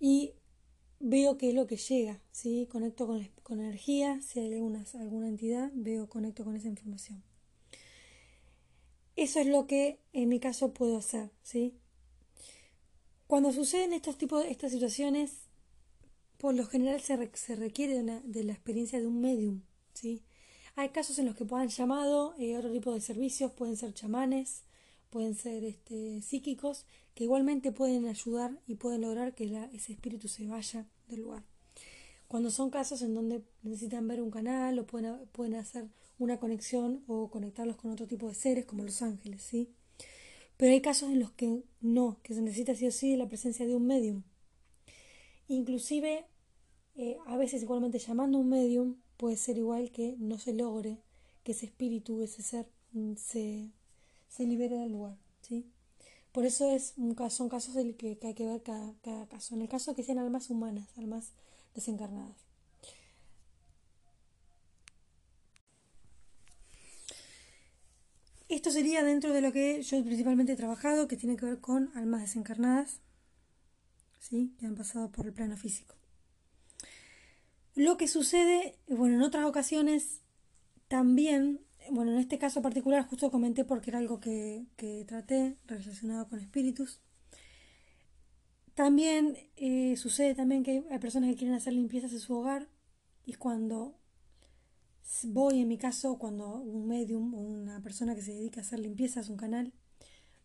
y 0.00 0.32
veo 1.08 1.38
qué 1.38 1.50
es 1.50 1.54
lo 1.54 1.68
que 1.68 1.76
llega, 1.76 2.20
¿sí? 2.32 2.66
conecto 2.70 3.06
con, 3.06 3.24
con 3.44 3.60
energía, 3.60 4.20
si 4.22 4.40
hay 4.40 4.52
alguna, 4.52 4.84
alguna 4.98 5.28
entidad, 5.28 5.70
veo, 5.72 6.08
conecto 6.08 6.44
con 6.44 6.56
esa 6.56 6.66
información. 6.66 7.22
Eso 9.14 9.38
es 9.38 9.46
lo 9.46 9.68
que 9.68 10.00
en 10.12 10.28
mi 10.28 10.40
caso 10.40 10.74
puedo 10.74 10.98
hacer, 10.98 11.30
¿sí? 11.42 11.74
Cuando 13.28 13.52
suceden 13.52 13.92
estos 13.92 14.18
tipos 14.18 14.44
estas 14.46 14.72
situaciones, 14.72 15.32
por 16.38 16.54
lo 16.54 16.66
general 16.66 17.00
se, 17.00 17.16
requiere 17.54 17.94
de, 17.94 18.00
una, 18.00 18.20
de, 18.24 18.42
la 18.42 18.52
experiencia 18.52 18.98
de 18.98 19.06
un 19.06 19.20
medium, 19.20 19.62
¿sí? 19.94 20.22
Hay 20.74 20.88
casos 20.88 21.18
en 21.20 21.26
los 21.26 21.36
que 21.36 21.44
puedan 21.44 21.68
llamado 21.68 22.34
eh, 22.36 22.56
otro 22.56 22.72
tipo 22.72 22.92
de 22.92 23.00
servicios, 23.00 23.52
pueden 23.52 23.76
ser 23.76 23.94
chamanes, 23.94 24.64
pueden 25.10 25.36
ser 25.36 25.64
este, 25.64 26.20
psíquicos, 26.20 26.84
que 27.16 27.24
igualmente 27.24 27.72
pueden 27.72 28.06
ayudar 28.06 28.60
y 28.66 28.74
pueden 28.74 29.00
lograr 29.00 29.34
que 29.34 29.44
ese 29.72 29.94
espíritu 29.94 30.28
se 30.28 30.46
vaya 30.46 30.86
del 31.08 31.20
lugar. 31.22 31.44
Cuando 32.28 32.50
son 32.50 32.68
casos 32.68 33.00
en 33.00 33.14
donde 33.14 33.42
necesitan 33.62 34.06
ver 34.06 34.20
un 34.20 34.30
canal 34.30 34.78
o 34.78 34.86
pueden, 34.86 35.26
pueden 35.32 35.54
hacer 35.54 35.88
una 36.18 36.38
conexión 36.38 37.02
o 37.06 37.30
conectarlos 37.30 37.76
con 37.76 37.90
otro 37.90 38.06
tipo 38.06 38.28
de 38.28 38.34
seres 38.34 38.66
como 38.66 38.84
los 38.84 39.00
ángeles, 39.00 39.42
¿sí? 39.42 39.70
Pero 40.58 40.72
hay 40.72 40.82
casos 40.82 41.08
en 41.08 41.20
los 41.20 41.30
que 41.30 41.62
no, 41.80 42.20
que 42.22 42.34
se 42.34 42.42
necesita 42.42 42.74
sí 42.74 42.86
o 42.86 42.92
sí 42.92 43.16
la 43.16 43.28
presencia 43.28 43.66
de 43.66 43.74
un 43.74 43.86
medium. 43.86 44.22
Inclusive, 45.48 46.26
eh, 46.96 47.16
a 47.26 47.38
veces 47.38 47.62
igualmente 47.62 47.98
llamando 47.98 48.36
a 48.36 48.40
un 48.42 48.50
medium 48.50 48.96
puede 49.16 49.38
ser 49.38 49.56
igual 49.56 49.90
que 49.90 50.16
no 50.18 50.38
se 50.38 50.52
logre 50.52 50.98
que 51.44 51.52
ese 51.52 51.64
espíritu, 51.64 52.20
ese 52.20 52.42
ser, 52.42 52.68
mm, 52.92 53.14
se, 53.16 53.70
se 54.28 54.44
libere 54.44 54.76
del 54.76 54.92
lugar. 54.92 55.25
Por 56.36 56.44
eso 56.44 56.70
es 56.70 56.92
un 56.98 57.14
caso, 57.14 57.34
son 57.38 57.48
casos 57.48 57.76
en 57.76 57.94
que, 57.94 58.18
que 58.18 58.26
hay 58.26 58.34
que 58.34 58.44
ver 58.44 58.62
cada, 58.62 58.92
cada 59.02 59.26
caso. 59.26 59.54
En 59.54 59.62
el 59.62 59.70
caso 59.70 59.94
que 59.94 60.02
sean 60.02 60.18
almas 60.18 60.50
humanas, 60.50 60.86
almas 60.98 61.32
desencarnadas. 61.74 62.36
Esto 68.50 68.70
sería 68.70 69.02
dentro 69.02 69.32
de 69.32 69.40
lo 69.40 69.50
que 69.50 69.80
yo 69.80 70.04
principalmente 70.04 70.52
he 70.52 70.56
trabajado, 70.56 71.08
que 71.08 71.16
tiene 71.16 71.38
que 71.38 71.46
ver 71.46 71.60
con 71.62 71.90
almas 71.94 72.20
desencarnadas, 72.20 73.00
¿sí? 74.20 74.54
que 74.60 74.66
han 74.66 74.74
pasado 74.74 75.10
por 75.10 75.24
el 75.24 75.32
plano 75.32 75.56
físico. 75.56 75.94
Lo 77.74 77.96
que 77.96 78.08
sucede, 78.08 78.76
bueno, 78.88 79.14
en 79.14 79.22
otras 79.22 79.46
ocasiones 79.46 80.20
también, 80.88 81.62
bueno, 81.90 82.12
en 82.12 82.18
este 82.18 82.38
caso 82.38 82.62
particular 82.62 83.06
justo 83.06 83.30
comenté 83.30 83.64
porque 83.64 83.90
era 83.90 83.98
algo 83.98 84.20
que, 84.20 84.66
que 84.76 85.04
traté 85.06 85.56
relacionado 85.66 86.28
con 86.28 86.38
espíritus. 86.38 87.00
También 88.74 89.36
eh, 89.56 89.96
sucede 89.96 90.34
también 90.34 90.62
que 90.62 90.84
hay 90.90 90.98
personas 90.98 91.30
que 91.30 91.36
quieren 91.36 91.56
hacer 91.56 91.72
limpiezas 91.72 92.12
en 92.12 92.20
su 92.20 92.34
hogar 92.34 92.68
y 93.24 93.34
cuando 93.34 93.98
voy 95.24 95.60
en 95.60 95.68
mi 95.68 95.78
caso 95.78 96.18
cuando 96.18 96.56
un 96.56 96.86
medium 96.86 97.34
o 97.34 97.38
una 97.38 97.80
persona 97.82 98.14
que 98.14 98.22
se 98.22 98.34
dedica 98.34 98.60
a 98.60 98.64
hacer 98.64 98.80
limpiezas, 98.80 99.30
un 99.30 99.36
canal, 99.36 99.72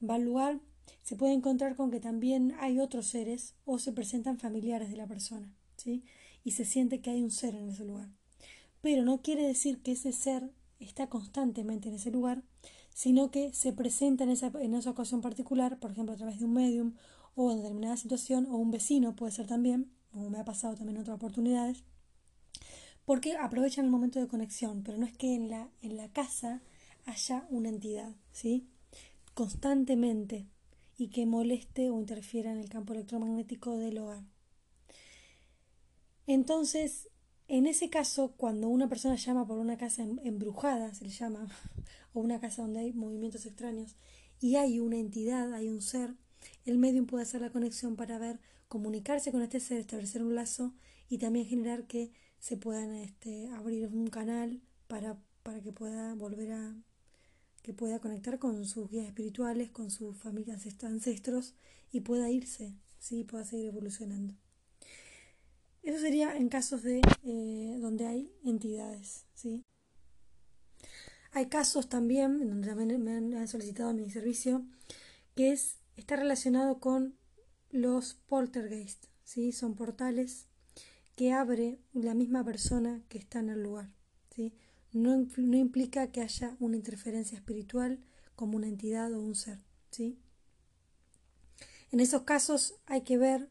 va 0.02 0.16
al 0.16 0.24
lugar, 0.24 0.62
se 1.04 1.16
puede 1.16 1.34
encontrar 1.34 1.76
con 1.76 1.92
que 1.92 2.00
también 2.00 2.56
hay 2.60 2.80
otros 2.80 3.08
seres 3.08 3.56
o 3.66 3.80
se 3.80 3.92
presentan 3.92 4.40
familiares 4.40 4.90
de 4.90 4.98
la 4.98 5.08
persona, 5.08 5.54
¿sí? 5.78 6.04
Y 6.44 6.52
se 6.52 6.66
siente 6.66 7.02
que 7.02 7.10
hay 7.10 7.22
un 7.22 7.32
ser 7.32 7.56
en 7.56 7.70
ese 7.70 7.86
lugar. 7.86 8.10
Pero 8.82 9.04
no 9.04 9.22
quiere 9.22 9.46
decir 9.46 9.82
que 9.82 9.92
ese 9.92 10.12
ser 10.12 10.52
está 10.86 11.08
constantemente 11.08 11.90
en 11.90 11.96
ese 11.96 12.12
lugar, 12.12 12.44
sino 12.94 13.32
que 13.32 13.54
se 13.54 13.74
presenta 13.74 14.24
en 14.24 14.30
esa, 14.30 14.52
en 14.60 14.74
esa 14.74 14.92
ocasión 14.92 15.22
particular, 15.22 15.80
por 15.80 15.92
ejemplo, 15.92 16.14
a 16.14 16.18
través 16.18 16.40
de 16.40 16.46
un 16.46 16.54
medium 16.54 16.94
o 17.36 17.52
en 17.52 17.58
determinada 17.58 17.98
situación, 17.98 18.46
o 18.48 18.58
un 18.58 18.72
vecino 18.72 19.16
puede 19.16 19.32
ser 19.32 19.48
también, 19.48 19.92
como 20.12 20.30
me 20.30 20.40
ha 20.40 20.46
pasado 20.46 20.76
también 20.76 20.98
en 20.98 21.02
otras 21.04 21.16
oportunidades, 21.16 21.84
porque 23.06 23.38
aprovechan 23.38 23.86
el 23.86 23.92
momento 23.92 24.20
de 24.20 24.28
conexión, 24.28 24.84
pero 24.84 24.98
no 24.98 25.06
es 25.06 25.14
que 25.14 25.34
en 25.34 25.50
la, 25.50 25.70
en 25.82 25.98
la 25.98 26.10
casa 26.10 26.62
haya 27.06 27.48
una 27.50 27.70
entidad, 27.70 28.14
¿sí? 28.32 28.68
Constantemente 29.34 30.48
y 30.98 31.08
que 31.08 31.26
moleste 31.26 31.90
o 31.90 32.00
interfiera 32.00 32.52
en 32.52 32.60
el 32.60 32.70
campo 32.70 32.94
electromagnético 32.94 33.78
del 33.78 33.98
hogar. 33.98 34.24
Entonces, 36.28 37.10
en 37.52 37.68
ese 37.68 37.90
caso, 37.90 38.34
cuando 38.38 38.70
una 38.70 38.88
persona 38.88 39.16
llama 39.16 39.46
por 39.46 39.58
una 39.58 39.78
casa 39.78 40.04
em, 40.04 40.20
embrujada, 40.24 40.94
se 40.94 41.04
le 41.04 41.12
llama, 41.12 41.50
o 42.14 42.22
una 42.22 42.40
casa 42.40 42.62
donde 42.62 42.80
hay 42.80 42.94
movimientos 42.94 43.46
extraños, 43.46 43.98
y 44.40 44.56
hay 44.56 44.80
una 44.80 44.98
entidad, 44.98 45.54
hay 45.54 45.68
un 45.68 45.82
ser, 45.82 46.16
el 46.66 46.78
medium 46.78 47.08
puede 47.08 47.24
hacer 47.24 47.42
la 47.42 47.52
conexión 47.52 47.98
para 47.98 48.18
ver, 48.20 48.40
comunicarse 48.70 49.34
con 49.34 49.42
este 49.42 49.60
ser, 49.60 49.80
establecer 49.80 50.24
un 50.24 50.34
lazo 50.34 50.74
y 51.10 51.18
también 51.18 51.46
generar 51.46 51.88
que 51.88 52.14
se 52.40 52.56
puedan 52.56 52.96
este, 52.96 53.50
abrir 53.50 53.88
un 53.88 54.08
canal 54.08 54.62
para, 54.88 55.18
para 55.44 55.62
que 55.62 55.74
pueda 55.74 56.16
volver 56.16 56.54
a 56.54 56.76
que 57.64 57.74
pueda 57.74 58.00
conectar 58.00 58.40
con 58.40 58.66
sus 58.66 58.90
guías 58.90 59.08
espirituales, 59.08 59.70
con 59.70 59.92
sus 59.92 60.18
familias 60.18 60.66
ancestros 60.84 61.54
y 61.92 62.00
pueda 62.00 62.30
irse, 62.30 62.74
sí, 62.98 63.26
pueda 63.26 63.44
seguir 63.44 63.68
evolucionando. 63.68 64.41
Eso 65.84 66.00
sería 66.00 66.36
en 66.38 66.50
casos 66.50 66.84
de 66.84 67.02
eh, 67.24 67.78
donde 67.80 68.06
hay 68.08 68.32
entidades, 68.44 69.26
sí. 69.34 69.64
Hay 71.32 71.48
casos 71.48 71.88
también, 71.90 72.40
donde 72.40 72.98
me 72.98 73.38
han 73.38 73.48
solicitado 73.48 73.94
mi 73.94 74.10
servicio, 74.10 74.66
que 75.36 75.52
es, 75.54 75.78
está 75.96 76.18
relacionado 76.18 76.80
con 76.80 77.16
los 77.72 78.16
poltergeist, 78.28 79.06
¿sí? 79.24 79.54
Son 79.54 79.76
portales 79.76 80.48
que 81.16 81.34
abre 81.34 81.80
la 81.94 82.14
misma 82.14 82.44
persona 82.44 83.04
que 83.10 83.18
está 83.18 83.40
en 83.40 83.50
el 83.50 83.64
lugar. 83.64 83.90
¿sí? 84.36 84.54
No, 84.92 85.28
no, 85.38 85.58
implica 85.58 86.12
que 86.12 86.22
haya 86.22 86.56
una 86.60 86.78
interferencia 86.78 87.38
espiritual 87.38 88.00
como 88.36 88.58
una 88.58 88.68
entidad 88.68 89.14
o 89.14 89.22
un 89.22 89.36
ser. 89.36 89.60
¿sí? 89.92 90.18
En 91.92 92.00
esos 92.00 92.24
casos 92.24 92.76
hay 92.86 93.02
que 93.02 93.18
ver, 93.18 93.50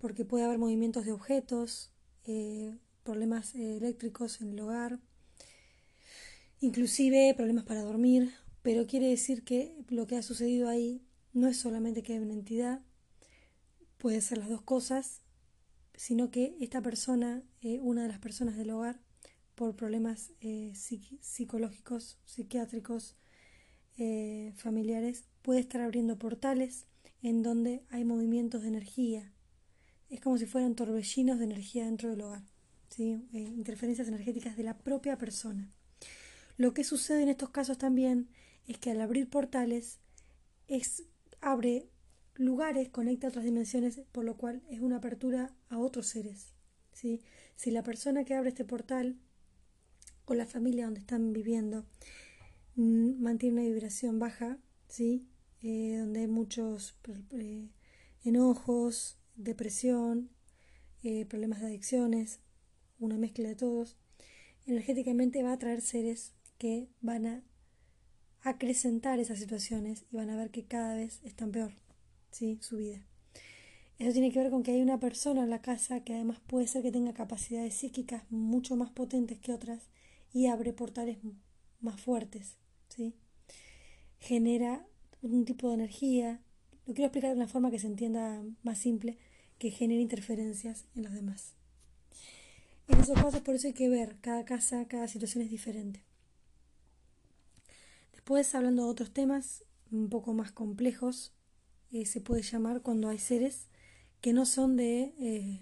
porque 0.00 0.24
puede 0.24 0.44
haber 0.44 0.58
movimientos 0.58 1.04
de 1.04 1.12
objetos, 1.12 1.92
eh, 2.24 2.74
problemas 3.02 3.54
eh, 3.54 3.76
eléctricos 3.76 4.40
en 4.40 4.50
el 4.50 4.60
hogar, 4.60 4.98
inclusive 6.60 7.34
problemas 7.36 7.64
para 7.64 7.82
dormir, 7.82 8.32
pero 8.62 8.86
quiere 8.86 9.08
decir 9.08 9.44
que 9.44 9.76
lo 9.88 10.06
que 10.06 10.16
ha 10.16 10.22
sucedido 10.22 10.68
ahí 10.68 11.02
no 11.34 11.48
es 11.48 11.58
solamente 11.58 12.02
que 12.02 12.14
hay 12.14 12.18
una 12.18 12.32
entidad, 12.32 12.80
puede 13.98 14.22
ser 14.22 14.38
las 14.38 14.48
dos 14.48 14.62
cosas, 14.62 15.20
sino 15.94 16.30
que 16.30 16.56
esta 16.60 16.80
persona, 16.80 17.42
eh, 17.60 17.78
una 17.80 18.02
de 18.02 18.08
las 18.08 18.18
personas 18.18 18.56
del 18.56 18.70
hogar, 18.70 19.00
por 19.54 19.76
problemas 19.76 20.32
psicológicos, 21.20 22.18
psiquiátricos, 22.24 23.16
familiares, 24.54 25.24
puede 25.42 25.60
estar 25.60 25.82
abriendo 25.82 26.18
portales 26.18 26.86
en 27.20 27.42
donde 27.42 27.84
hay 27.90 28.06
movimientos 28.06 28.62
de 28.62 28.68
energía. 28.68 29.34
Es 30.10 30.20
como 30.20 30.36
si 30.36 30.46
fueran 30.46 30.74
torbellinos 30.74 31.38
de 31.38 31.44
energía 31.44 31.84
dentro 31.84 32.10
del 32.10 32.20
hogar, 32.22 32.42
¿sí? 32.88 33.26
interferencias 33.32 34.08
energéticas 34.08 34.56
de 34.56 34.64
la 34.64 34.76
propia 34.76 35.16
persona. 35.16 35.70
Lo 36.56 36.74
que 36.74 36.84
sucede 36.84 37.22
en 37.22 37.28
estos 37.28 37.50
casos 37.50 37.78
también 37.78 38.28
es 38.66 38.76
que 38.78 38.90
al 38.90 39.00
abrir 39.00 39.30
portales 39.30 39.98
es, 40.68 41.04
abre 41.40 41.88
lugares 42.34 42.88
conecta 42.88 43.28
otras 43.28 43.44
dimensiones, 43.44 44.02
por 44.12 44.24
lo 44.24 44.36
cual 44.36 44.62
es 44.68 44.80
una 44.80 44.96
apertura 44.96 45.54
a 45.68 45.78
otros 45.78 46.06
seres. 46.06 46.54
¿sí? 46.92 47.22
Si 47.56 47.70
la 47.70 47.82
persona 47.82 48.24
que 48.24 48.34
abre 48.34 48.50
este 48.50 48.64
portal 48.64 49.16
o 50.24 50.34
la 50.34 50.46
familia 50.46 50.86
donde 50.86 51.00
están 51.00 51.32
viviendo 51.32 51.86
mantiene 52.74 53.60
una 53.60 53.68
vibración 53.68 54.18
baja, 54.18 54.58
¿sí? 54.88 55.26
Eh, 55.62 55.96
donde 55.98 56.20
hay 56.20 56.26
muchos 56.26 56.96
eh, 57.32 57.68
enojos, 58.24 59.19
depresión, 59.44 60.30
eh, 61.02 61.24
problemas 61.26 61.60
de 61.60 61.66
adicciones, 61.66 62.40
una 62.98 63.16
mezcla 63.16 63.48
de 63.48 63.56
todos, 63.56 63.96
energéticamente 64.66 65.42
va 65.42 65.52
a 65.52 65.58
traer 65.58 65.80
seres 65.80 66.34
que 66.58 66.88
van 67.00 67.26
a 67.26 67.42
acrecentar 68.42 69.18
esas 69.18 69.38
situaciones 69.38 70.04
y 70.10 70.16
van 70.16 70.30
a 70.30 70.36
ver 70.36 70.50
que 70.50 70.64
cada 70.64 70.94
vez 70.94 71.20
están 71.24 71.50
peor, 71.50 71.72
¿sí? 72.30 72.58
Su 72.60 72.76
vida. 72.76 73.04
Eso 73.98 74.12
tiene 74.12 74.32
que 74.32 74.38
ver 74.38 74.50
con 74.50 74.62
que 74.62 74.72
hay 74.72 74.80
una 74.80 74.98
persona 74.98 75.42
en 75.42 75.50
la 75.50 75.60
casa 75.60 76.02
que 76.04 76.14
además 76.14 76.40
puede 76.46 76.66
ser 76.66 76.82
que 76.82 76.92
tenga 76.92 77.12
capacidades 77.12 77.74
psíquicas 77.74 78.22
mucho 78.30 78.76
más 78.76 78.90
potentes 78.90 79.38
que 79.38 79.52
otras 79.52 79.90
y 80.32 80.46
abre 80.46 80.72
portales 80.72 81.18
más 81.80 82.00
fuertes, 82.00 82.56
¿sí? 82.88 83.14
Genera 84.18 84.86
un 85.22 85.44
tipo 85.44 85.68
de 85.68 85.74
energía, 85.74 86.40
lo 86.86 86.94
quiero 86.94 87.06
explicar 87.06 87.30
de 87.30 87.36
una 87.36 87.48
forma 87.48 87.70
que 87.70 87.78
se 87.78 87.88
entienda 87.88 88.42
más 88.62 88.78
simple, 88.78 89.18
que 89.60 89.70
genera 89.70 90.00
interferencias 90.00 90.86
en 90.96 91.04
los 91.04 91.12
demás. 91.12 91.52
En 92.88 92.98
esos 92.98 93.14
casos 93.14 93.42
por 93.42 93.54
eso 93.54 93.68
hay 93.68 93.74
que 93.74 93.90
ver, 93.90 94.16
cada 94.22 94.44
casa, 94.46 94.88
cada 94.88 95.06
situación 95.06 95.44
es 95.44 95.50
diferente. 95.50 96.02
Después, 98.10 98.54
hablando 98.54 98.84
de 98.84 98.90
otros 98.90 99.12
temas 99.12 99.62
un 99.92 100.08
poco 100.08 100.32
más 100.32 100.50
complejos, 100.50 101.34
eh, 101.92 102.06
se 102.06 102.22
puede 102.22 102.42
llamar 102.42 102.80
cuando 102.80 103.10
hay 103.10 103.18
seres 103.18 103.66
que 104.22 104.32
no 104.32 104.46
son 104.46 104.76
de, 104.76 105.14
eh, 105.20 105.60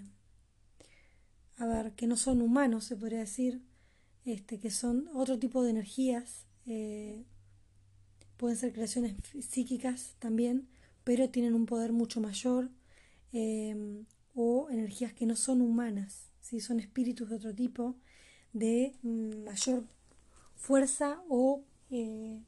a 1.56 1.66
ver, 1.66 1.92
que 1.92 2.06
no 2.06 2.16
son 2.16 2.40
humanos, 2.40 2.84
se 2.84 2.96
podría 2.96 3.18
decir, 3.18 3.62
este, 4.24 4.60
que 4.60 4.70
son 4.70 5.08
otro 5.12 5.40
tipo 5.40 5.64
de 5.64 5.70
energías, 5.70 6.46
eh, 6.66 7.24
pueden 8.36 8.56
ser 8.56 8.72
creaciones 8.72 9.16
psíquicas 9.40 10.14
también, 10.20 10.68
pero 11.02 11.30
tienen 11.30 11.54
un 11.54 11.66
poder 11.66 11.92
mucho 11.92 12.20
mayor, 12.20 12.70
em, 13.32 14.06
o 14.34 14.68
energías 14.70 15.12
que 15.12 15.26
no 15.26 15.36
son 15.36 15.60
humanas, 15.62 16.30
¿sí? 16.40 16.60
son 16.60 16.80
espíritus 16.80 17.28
de 17.28 17.36
otro 17.36 17.54
tipo, 17.54 17.96
de 18.52 18.94
mm, 19.02 19.44
mayor 19.44 19.84
fuerza 20.54 21.22
o 21.28 21.62
eh, 21.90 22.40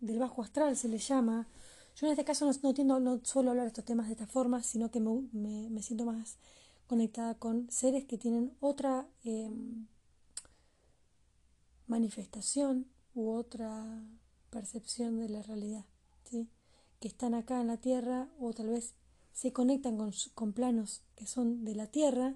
del 0.00 0.18
bajo 0.18 0.42
astral 0.42 0.76
se 0.76 0.88
le 0.88 0.98
llama, 0.98 1.48
yo 1.96 2.06
en 2.06 2.12
este 2.12 2.24
caso 2.24 2.46
no, 2.46 2.52
no, 2.62 2.74
tiendo, 2.74 3.00
no 3.00 3.24
suelo 3.24 3.50
hablar 3.50 3.64
de 3.64 3.68
estos 3.68 3.84
temas 3.84 4.06
de 4.06 4.12
esta 4.12 4.26
forma, 4.26 4.62
sino 4.62 4.90
que 4.90 5.00
me, 5.00 5.68
me, 5.70 5.82
siento 5.82 6.04
más 6.04 6.38
conectada 6.86 7.34
con 7.34 7.70
seres 7.70 8.04
que 8.04 8.18
tienen 8.18 8.56
otra 8.60 9.08
em, 9.24 9.86
manifestación 11.86 12.86
u 13.14 13.30
otra 13.30 14.04
percepción 14.50 15.18
de 15.18 15.28
la 15.28 15.42
realidad, 15.42 15.84
¿sí? 16.24 16.48
que 17.00 17.08
están 17.08 17.34
acá 17.34 17.60
en 17.60 17.66
la 17.66 17.78
Tierra 17.78 18.28
o 18.38 18.52
tal 18.52 18.68
vez 18.68 18.94
se 19.38 19.52
conectan 19.52 19.96
con, 19.96 20.10
con 20.34 20.52
planos 20.52 21.04
que 21.14 21.24
son 21.24 21.64
de 21.64 21.76
la 21.76 21.86
Tierra 21.86 22.34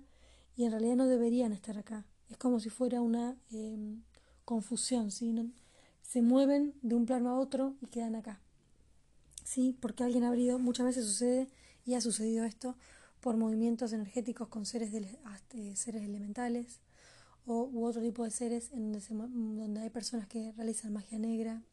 y 0.54 0.62
en 0.62 0.70
realidad 0.70 0.94
no 0.94 1.08
deberían 1.08 1.52
estar 1.52 1.76
acá. 1.76 2.06
Es 2.30 2.36
como 2.36 2.60
si 2.60 2.70
fuera 2.70 3.00
una 3.00 3.36
em, 3.50 4.04
confusión, 4.44 5.10
¿sí? 5.10 5.34
se 6.00 6.22
mueven 6.22 6.74
de 6.80 6.94
un 6.94 7.04
plano 7.04 7.30
a 7.30 7.40
otro 7.40 7.74
y 7.80 7.86
quedan 7.86 8.14
acá. 8.14 8.40
¿sí? 9.42 9.76
Porque 9.80 10.04
alguien 10.04 10.22
ha 10.22 10.28
abrido, 10.28 10.60
muchas 10.60 10.86
veces 10.86 11.04
sucede 11.04 11.48
y 11.84 11.94
ha 11.94 12.00
sucedido 12.00 12.44
esto 12.44 12.76
por 13.20 13.36
movimientos 13.36 13.92
energéticos 13.92 14.46
con 14.46 14.64
seres, 14.64 14.92
de, 14.92 15.18
eh, 15.54 15.74
seres 15.74 16.04
elementales 16.04 16.78
o, 17.46 17.64
u 17.64 17.84
otro 17.84 18.00
tipo 18.00 18.22
de 18.22 18.30
seres 18.30 18.70
en 18.70 18.92
donde, 18.92 19.08
donde 19.60 19.80
hay 19.80 19.90
personas 19.90 20.28
que 20.28 20.52
realizan 20.52 20.92
magia 20.92 21.18
negra, 21.18 21.64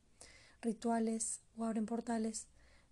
rituales 0.59 1.41
o 1.55 1.65
abren 1.65 1.85
portales 1.85 2.47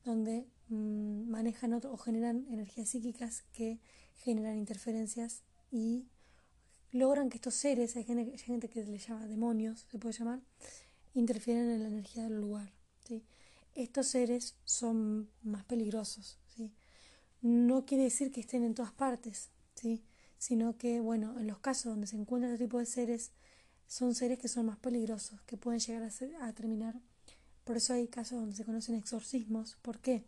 donde 0.06 0.46
mm, 0.70 1.30
manejan 1.30 1.74
o 1.74 1.98
generan 1.98 2.46
energías 2.50 2.90
psíquicas 2.90 3.44
que 3.54 3.80
generan 4.16 4.58
interferencias 4.58 5.44
y 5.72 6.08
logran 6.92 7.30
que 7.30 7.38
estos 7.38 7.56
seres, 7.56 7.96
hay 7.96 8.04
gente, 8.04 8.32
hay 8.32 8.38
gente 8.38 8.70
que 8.70 8.84
le 8.84 8.98
llama 8.98 9.28
demonios, 9.28 9.86
se 9.92 10.00
puede 10.00 10.18
llamar, 10.18 10.42
interfieren 11.14 11.70
en 11.70 11.84
la 11.84 11.88
energía 11.88 12.24
del 12.24 12.40
lugar. 12.40 12.72
¿sí? 13.06 13.24
estos 13.78 14.08
seres 14.08 14.56
son 14.66 15.30
más 15.44 15.64
peligrosos. 15.66 16.40
¿sí? 16.56 16.74
No 17.42 17.86
quiere 17.86 18.06
decir 18.06 18.32
que 18.32 18.42
estén 18.42 18.64
en 18.64 18.74
todas 18.74 18.92
partes, 18.92 19.50
¿sí? 19.76 20.04
sino 20.38 20.78
que, 20.78 21.00
bueno, 21.00 21.40
en 21.40 21.48
los 21.48 21.60
casos 21.60 21.92
donde 21.92 22.08
se 22.08 22.16
encuentran 22.16 22.54
este 22.54 22.66
tipo 22.66 22.80
de 22.80 22.86
seres, 22.86 23.32
son 23.88 24.16
seres 24.16 24.40
que 24.40 24.48
son 24.48 24.66
más 24.66 24.78
peligrosos, 24.78 25.42
que 25.44 25.58
pueden 25.58 25.80
llegar 25.80 26.04
a, 26.04 26.48
a 26.48 26.54
terminar. 26.54 27.00
Por 27.64 27.78
eso 27.78 27.94
hay 27.94 28.08
casos 28.08 28.40
donde 28.40 28.56
se 28.56 28.66
conocen 28.66 28.96
exorcismos. 28.96 29.78
¿Por 29.82 30.00
qué? 30.00 30.26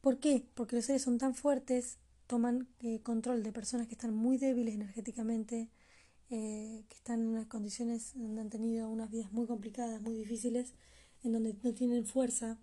¿Por 0.00 0.18
qué? 0.18 0.46
Porque 0.54 0.76
los 0.76 0.86
seres 0.86 1.02
son 1.02 1.18
tan 1.18 1.34
fuertes, 1.34 1.98
toman 2.26 2.68
eh, 2.80 3.00
control 3.02 3.42
de 3.42 3.52
personas 3.52 3.86
que 3.86 3.94
están 3.94 4.14
muy 4.14 4.38
débiles 4.38 4.74
energéticamente, 4.74 5.68
eh, 6.30 6.84
que 6.88 6.96
están 6.96 7.20
en 7.20 7.28
unas 7.28 7.46
condiciones 7.46 8.12
donde 8.14 8.40
han 8.40 8.50
tenido 8.50 8.88
unas 8.88 9.10
vidas 9.10 9.32
muy 9.32 9.46
complicadas, 9.46 10.00
muy 10.00 10.14
difíciles, 10.14 10.74
en 11.22 11.32
donde 11.32 11.54
no 11.62 11.74
tienen 11.74 12.06
fuerza 12.06 12.58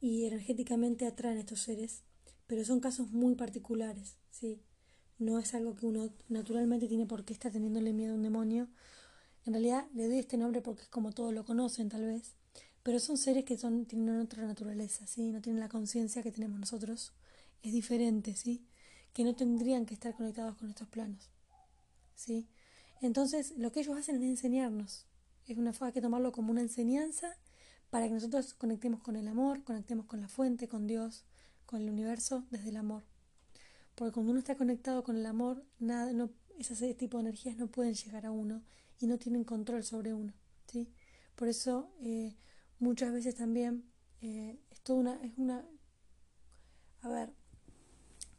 y 0.00 0.26
energéticamente 0.26 1.06
atraen 1.06 1.38
a 1.38 1.40
estos 1.40 1.60
seres, 1.60 2.02
pero 2.46 2.64
son 2.64 2.80
casos 2.80 3.10
muy 3.10 3.34
particulares, 3.34 4.18
¿sí? 4.30 4.62
No 5.18 5.38
es 5.38 5.54
algo 5.54 5.74
que 5.74 5.86
uno 5.86 6.12
naturalmente 6.28 6.86
tiene 6.86 7.06
por 7.06 7.24
qué 7.24 7.32
estar 7.32 7.50
teniéndole 7.50 7.92
miedo 7.92 8.12
a 8.12 8.16
un 8.16 8.22
demonio. 8.22 8.68
En 9.46 9.54
realidad 9.54 9.86
le 9.94 10.08
doy 10.08 10.18
este 10.18 10.36
nombre 10.36 10.60
porque 10.60 10.82
es 10.82 10.88
como 10.88 11.12
todos 11.12 11.32
lo 11.32 11.44
conocen 11.44 11.88
tal 11.88 12.04
vez, 12.04 12.34
pero 12.86 13.00
son 13.00 13.16
seres 13.16 13.44
que 13.44 13.58
son, 13.58 13.84
tienen 13.84 14.20
otra 14.20 14.46
naturaleza, 14.46 15.08
¿sí? 15.08 15.32
No 15.32 15.40
tienen 15.40 15.58
la 15.58 15.68
conciencia 15.68 16.22
que 16.22 16.30
tenemos 16.30 16.60
nosotros. 16.60 17.12
Es 17.64 17.72
diferente, 17.72 18.36
¿sí? 18.36 18.64
Que 19.12 19.24
no 19.24 19.34
tendrían 19.34 19.86
que 19.86 19.94
estar 19.94 20.14
conectados 20.14 20.56
con 20.56 20.70
estos 20.70 20.86
planos, 20.86 21.28
¿sí? 22.14 22.46
Entonces, 23.00 23.54
lo 23.56 23.72
que 23.72 23.80
ellos 23.80 23.98
hacen 23.98 24.22
es 24.22 24.22
enseñarnos. 24.22 25.04
Es 25.48 25.58
una 25.58 25.72
forma 25.72 25.90
que 25.90 26.00
tomarlo 26.00 26.30
como 26.30 26.52
una 26.52 26.60
enseñanza 26.60 27.36
para 27.90 28.06
que 28.06 28.14
nosotros 28.14 28.54
conectemos 28.54 29.02
con 29.02 29.16
el 29.16 29.26
amor, 29.26 29.64
conectemos 29.64 30.06
con 30.06 30.20
la 30.20 30.28
fuente, 30.28 30.68
con 30.68 30.86
Dios, 30.86 31.24
con 31.64 31.82
el 31.82 31.90
universo 31.90 32.44
desde 32.52 32.68
el 32.68 32.76
amor. 32.76 33.02
Porque 33.96 34.12
cuando 34.12 34.30
uno 34.30 34.38
está 34.38 34.54
conectado 34.54 35.02
con 35.02 35.16
el 35.16 35.26
amor, 35.26 35.64
nada, 35.80 36.12
no, 36.12 36.30
ese 36.56 36.94
tipo 36.94 37.16
de 37.16 37.22
energías 37.22 37.56
no 37.56 37.66
pueden 37.66 37.94
llegar 37.94 38.26
a 38.26 38.30
uno 38.30 38.62
y 39.00 39.08
no 39.08 39.18
tienen 39.18 39.42
control 39.42 39.82
sobre 39.82 40.14
uno. 40.14 40.32
¿sí? 40.68 40.88
Por 41.34 41.48
eso 41.48 41.90
eh, 42.00 42.36
muchas 42.78 43.12
veces 43.12 43.34
también 43.34 43.84
eh, 44.20 44.58
es 44.70 44.80
toda 44.82 45.18
una, 45.36 45.64
a 47.02 47.08
ver, 47.08 47.32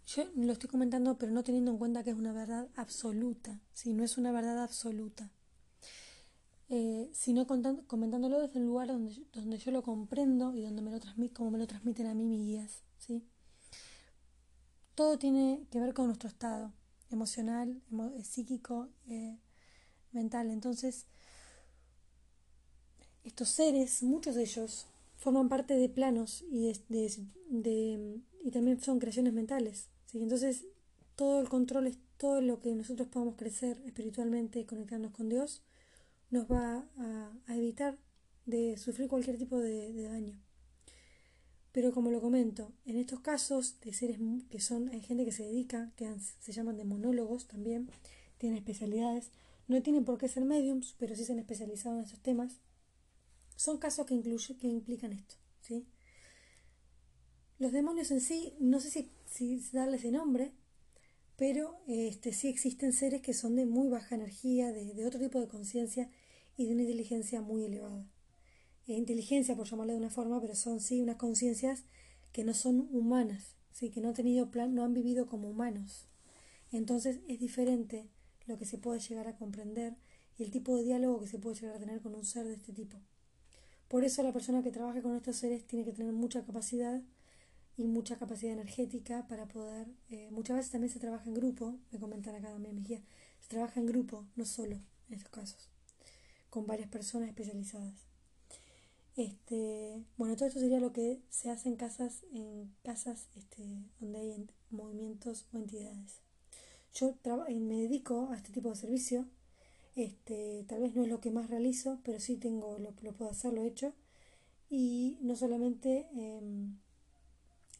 yo 0.06 0.23
lo 0.36 0.54
estoy 0.54 0.69
comentando 0.69 1.17
pero 1.17 1.32
no 1.32 1.43
teniendo 1.43 1.71
en 1.71 1.78
cuenta 1.78 2.04
que 2.04 2.12
es 2.12 2.17
una 2.17 2.34
verdad 2.34 2.69
absoluta, 2.76 3.62
¿sí? 3.73 3.93
no 3.93 4.04
es 4.04 4.17
una 4.17 4.32
verdad 4.32 4.63
absoluta 4.63 5.32
eh, 6.69 7.10
sino 7.13 7.47
comentándolo 7.47 8.41
desde 8.41 8.60
un 8.60 8.65
lugar 8.65 8.89
donde, 8.89 9.15
donde 9.32 9.58
yo 9.58 9.71
lo 9.71 9.84
comprendo 9.84 10.54
y 10.54 10.62
donde 10.62 10.82
me 10.82 10.91
lo 10.91 11.00
como 11.34 11.52
me 11.52 11.58
lo 11.58 11.65
transmiten 11.65 12.08
a 12.08 12.13
mí 12.13 12.26
mis 12.26 12.41
guías. 12.41 12.84
¿sí? 12.97 13.26
Todo 14.93 15.17
tiene 15.17 15.65
que 15.71 15.80
ver 15.80 15.93
con 15.93 16.08
nuestro 16.08 16.28
estado 16.28 16.73
emocional, 17.10 17.82
eh, 18.17 18.23
psíquico, 18.23 18.89
eh, 19.08 19.39
mental. 20.12 20.50
Entonces, 20.50 21.08
estos 23.28 23.50
seres, 23.50 24.04
muchos 24.04 24.36
de 24.36 24.44
ellos, 24.44 24.88
forman 25.18 25.50
parte 25.50 25.76
de 25.76 25.90
planos 25.90 26.44
y, 26.52 26.72
de, 26.90 28.22
y 28.44 28.52
también 28.52 28.82
son 28.82 29.00
creaciones 29.00 29.34
mentales. 29.34 29.90
¿sí? 30.06 30.22
Entonces, 30.22 30.66
todo 31.16 31.42
el 31.42 31.50
control 31.50 31.88
es 31.88 31.98
todo 32.18 32.42
lo 32.42 32.60
que 32.60 32.74
nosotros 32.74 33.08
podamos 33.08 33.36
crecer 33.36 33.82
espiritualmente 33.86 34.66
conectarnos 34.66 35.12
con 35.12 35.30
Dios 35.30 35.62
nos 36.30 36.46
va 36.52 36.86
a, 36.98 37.56
evitar 37.56 37.98
de 38.46 38.78
sufrir 38.78 39.08
cualquier 39.08 39.38
tipo 39.38 39.60
de, 39.60 40.04
daño. 40.04 40.40
Pero 41.72 41.94
como 41.94 42.12
lo 42.12 42.22
comento, 42.22 42.72
en 42.86 42.98
estos 42.98 43.20
casos 43.20 43.80
de 43.82 43.94
seres 43.94 44.20
que 44.50 44.60
son, 44.60 44.90
hay 44.90 45.02
gente 45.02 45.26
que 45.26 45.32
se 45.32 45.44
dedica, 45.44 45.92
que 45.96 46.12
se 46.40 46.52
llaman 46.52 46.78
de 46.78 46.86
monólogos 46.86 47.48
también, 47.48 47.90
tienen 48.38 48.58
especialidades, 48.58 49.32
no 49.68 49.82
tienen 49.82 50.06
por 50.06 50.18
qué 50.18 50.28
ser 50.28 50.44
mediums, 50.44 50.96
pero 50.98 51.16
sí 51.16 51.24
se 51.24 51.34
han 51.34 51.40
especializado 51.40 51.98
en 51.98 52.04
estos 52.04 52.20
temas, 52.20 52.58
son 53.58 53.80
casos 53.80 54.06
que, 54.06 54.13
incluye, 54.13 54.56
que 54.56 54.67
implican 54.67 55.12
esto. 55.12 55.36
¿sí? 55.62 55.86
Los 57.60 57.72
demonios 57.72 58.12
en 58.12 58.22
sí, 58.22 58.54
no 58.60 58.80
sé 58.80 59.12
si, 59.26 59.70
darles 59.74 60.02
ese 60.02 60.12
nombre, 60.12 60.54
pero 61.36 61.82
este, 61.88 62.32
sí 62.32 62.48
existen 62.48 62.93
seres 62.93 63.22
que 63.22 63.34
son 63.34 63.56
de 63.56 63.65
muy 63.65 63.89
baja 63.89 64.15
energía, 64.15 64.72
de, 64.72 65.06
otro 65.06 65.20
tipo 65.20 65.41
de 65.41 65.48
conciencia 65.48 66.10
y 66.56 66.67
de 66.67 66.74
una 66.74 66.84
inteligencia 66.84 67.41
muy 67.41 67.65
elevada. 67.65 68.08
E 68.88 68.93
inteligencia, 68.93 69.56
por 69.56 69.67
llamarle 69.67 69.93
de 69.93 70.00
una 70.00 70.10
forma, 70.12 70.39
pero 70.39 70.56
son 70.56 70.80
sí 70.80 71.02
unas 71.02 71.17
conciencias 71.17 71.84
que 72.32 72.43
no 72.43 72.54
son 72.54 72.88
humanas, 72.91 73.56
¿sí? 73.72 73.89
que 73.89 74.02
no 74.02 74.10
han, 74.10 74.13
tenido 74.13 74.52
plan, 74.52 74.76
no 74.76 74.84
han 74.84 74.93
vivido 74.93 75.26
como 75.28 75.50
humanos. 75.50 76.08
Entonces 76.72 77.22
es 77.28 77.39
diferente 77.39 78.08
lo 78.46 78.58
que 78.60 78.65
se 78.65 78.78
puede 78.78 79.00
llegar 79.00 79.28
a 79.28 79.36
comprender 79.36 79.98
y 80.38 80.43
el 80.43 80.52
tipo 80.52 80.78
de 80.78 80.84
diálogo 80.84 81.20
que 81.22 81.28
se 81.28 81.39
puede 81.39 81.60
llegar 81.60 81.76
a 81.78 81.80
tener 81.80 82.02
con 82.02 82.13
un 82.13 82.24
ser 82.24 82.46
de 82.46 82.54
este 82.54 82.72
tipo. 82.72 83.02
Por 83.88 84.04
eso 84.04 84.21
la 84.23 84.34
persona 84.34 84.63
que 84.63 84.71
trabaja 84.71 85.02
con 85.02 85.15
estos 85.15 85.38
seres 85.38 85.65
tiene 85.65 85.86
que 85.86 85.93
tener 85.93 86.12
mucha 86.13 86.43
capacidad 86.45 87.02
y 87.78 87.84
mucha 87.86 88.17
capacidad 88.17 88.54
energética 88.54 89.28
para 89.28 89.47
poder... 89.47 89.88
Eh, 90.10 90.30
muchas 90.32 90.58
veces 90.58 90.71
también 90.71 90.91
se 90.91 91.00
trabaja 91.00 91.26
en 91.26 91.36
grupo, 91.36 91.76
me 91.91 92.00
comentan 92.00 92.36
acá 92.36 92.50
también 92.50 92.76
Mejía, 92.76 93.02
se 93.39 93.47
trabaja 93.47 93.80
en 93.80 93.86
grupo, 93.86 94.26
no 94.36 94.45
solo 94.45 94.76
en 95.08 95.13
estos 95.13 95.30
casos, 95.30 95.69
con 96.50 96.65
varias 96.65 96.89
personas 96.89 97.30
especializadas. 97.30 98.08
Este, 99.15 100.04
bueno, 100.17 100.36
todo 100.36 100.47
esto 100.47 100.60
sería 100.60 100.80
lo 100.80 100.91
que 100.91 101.21
se 101.30 101.50
hace 101.50 101.69
en 101.69 101.76
casas, 101.76 102.23
en 102.32 102.76
casas 102.84 103.30
este, 103.36 103.63
donde 104.00 104.19
hay 104.19 104.47
movimientos 104.69 105.47
o 105.54 105.58
entidades. 105.58 106.21
Yo 106.93 107.15
me 107.47 107.82
dedico 107.82 108.30
a 108.32 108.38
este 108.38 108.52
tipo 108.52 108.69
de 108.69 108.76
servicio. 108.76 109.28
Este, 109.98 110.64
tal 110.68 110.82
vez 110.82 110.96
no 110.96 111.02
es 111.02 111.10
lo 111.10 111.20
que 111.20 111.32
más 111.32 111.50
realizo, 111.50 112.00
pero 112.04 112.20
sí 112.20 112.36
tengo, 112.38 112.78
lo, 112.78 112.94
lo 113.02 113.14
puedo 113.14 113.32
hacer, 113.32 113.52
lo 113.52 113.64
he 113.64 113.68
hecho. 113.68 113.94
Y 114.70 115.18
no 115.22 115.36
solamente 115.36 116.08
em, 116.14 116.78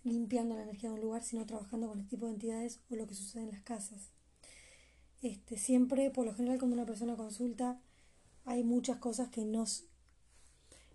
limpiando 0.03 0.56
la 0.56 0.63
energía 0.63 0.89
de 0.89 0.95
un 0.95 1.01
lugar, 1.01 1.23
sino 1.23 1.45
trabajando 1.45 1.88
con 1.88 1.99
este 1.99 2.15
tipo 2.15 2.25
de 2.25 2.34
entidades 2.34 2.80
o 2.89 2.95
lo 2.95 3.06
que 3.06 3.13
sucede 3.13 3.43
en 3.43 3.51
las 3.51 3.62
casas. 3.62 4.10
Este, 5.21 5.58
siempre, 5.58 6.10
por 6.10 6.25
lo 6.25 6.34
general, 6.34 6.58
cuando 6.58 6.75
una 6.75 6.88
persona 6.88 7.15
consulta, 7.15 7.80
hay 8.45 8.63
muchas 8.63 8.97
cosas 8.97 9.30
que 9.30 9.45
nos 9.45 9.84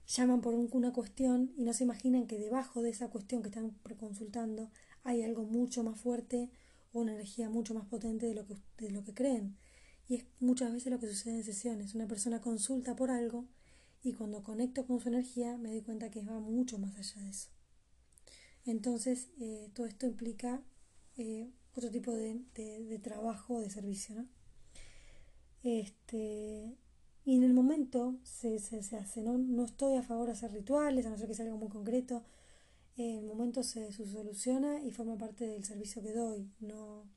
llaman 0.09 0.41
por 0.41 0.55
una 0.55 0.93
cuestión 0.93 1.53
y 1.57 1.63
no 1.63 1.73
se 1.73 1.85
imaginan 1.85 2.27
que 2.27 2.41
debajo 2.41 2.83
de 2.83 2.91
esa 2.91 3.11
cuestión 3.11 3.43
que 3.43 3.49
están 3.49 3.71
consultando 4.01 4.71
hay 5.05 5.23
algo 5.23 5.45
mucho 5.45 5.85
más 5.85 6.01
fuerte 6.01 6.51
o 6.93 7.01
una 7.01 7.15
energía 7.15 7.49
mucho 7.49 7.75
más 7.75 7.87
potente 7.87 8.27
de 8.27 8.35
lo 8.35 8.45
que, 8.45 8.57
de 8.79 8.91
lo 8.91 9.05
que 9.05 9.15
creen. 9.15 9.57
Y 10.09 10.17
es 10.17 10.25
muchas 10.41 10.73
veces 10.73 10.93
lo 10.93 10.99
que 10.99 11.09
sucede 11.09 11.37
en 11.37 11.45
sesiones. 11.45 11.95
Una 11.95 12.07
persona 12.07 12.41
consulta 12.41 12.97
por 12.97 13.11
algo 13.11 13.47
y 14.03 14.12
cuando 14.12 14.43
conecto 14.43 14.87
con 14.87 15.01
su 15.01 15.09
energía 15.09 15.57
me 15.57 15.71
doy 15.71 15.83
cuenta 15.83 16.11
que 16.11 16.23
va 16.23 16.38
mucho 16.41 16.79
más 16.79 16.97
allá 16.97 17.23
de 17.23 17.31
eso. 17.31 17.51
Entonces, 18.65 19.29
eh, 19.41 19.71
todo 19.75 19.87
esto 19.87 20.07
implica 20.07 20.62
eh, 21.17 21.51
otro 21.75 21.91
tipo 21.91 22.12
de, 22.12 22.41
de, 22.55 22.99
trabajo 22.99 23.55
o 23.55 23.61
de 23.61 23.71
servicio, 23.71 24.15
¿no? 24.15 24.29
Este, 25.62 26.77
y 27.25 27.37
en 27.37 27.45
el 27.45 27.53
momento 27.55 28.19
se, 28.25 28.59
se, 28.59 28.83
se 28.83 28.97
hace, 28.97 29.23
¿no? 29.23 29.38
no 29.38 29.65
estoy 29.65 29.97
a 29.97 30.03
favor 30.03 30.27
de 30.27 30.33
hacer 30.33 30.53
rituales, 30.53 31.07
a 31.07 31.11
no 31.11 31.17
ser 31.17 31.29
que 31.29 31.35
sea 31.35 31.45
algo 31.47 31.59
muy 31.59 31.69
concreto. 31.69 32.25
En 32.97 33.19
el 33.21 33.27
momento 33.27 33.62
se, 33.62 33.93
soluciona 33.93 34.83
y 34.83 34.91
forma 34.91 35.17
parte 35.17 35.47
del 35.47 35.65
servicio 35.65 36.03
que 36.03 36.12
doy. 36.12 36.51
No, 36.61 37.09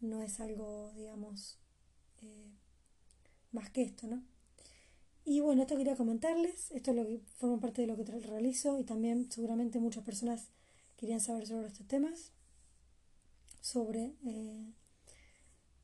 no 0.00 0.22
es 0.22 0.40
algo, 0.40 0.92
digamos, 0.94 1.58
eh, 2.24 2.50
más 3.52 3.70
que 3.70 3.82
esto, 3.82 4.06
¿no? 4.06 4.22
Y 5.24 5.40
bueno, 5.40 5.62
esto 5.62 5.76
quería 5.76 5.96
comentarles, 5.96 6.70
esto 6.72 6.90
es 6.90 6.96
lo 6.96 7.06
que 7.06 7.20
forma 7.38 7.58
parte 7.58 7.82
de 7.82 7.88
lo 7.88 7.96
que 7.96 8.04
realizo 8.04 8.78
y 8.78 8.84
también 8.84 9.30
seguramente 9.30 9.78
muchas 9.78 10.04
personas 10.04 10.48
querían 10.96 11.20
saber 11.20 11.46
sobre 11.46 11.68
estos 11.68 11.86
temas, 11.86 12.32
sobre 13.62 14.14
eh, 14.26 14.72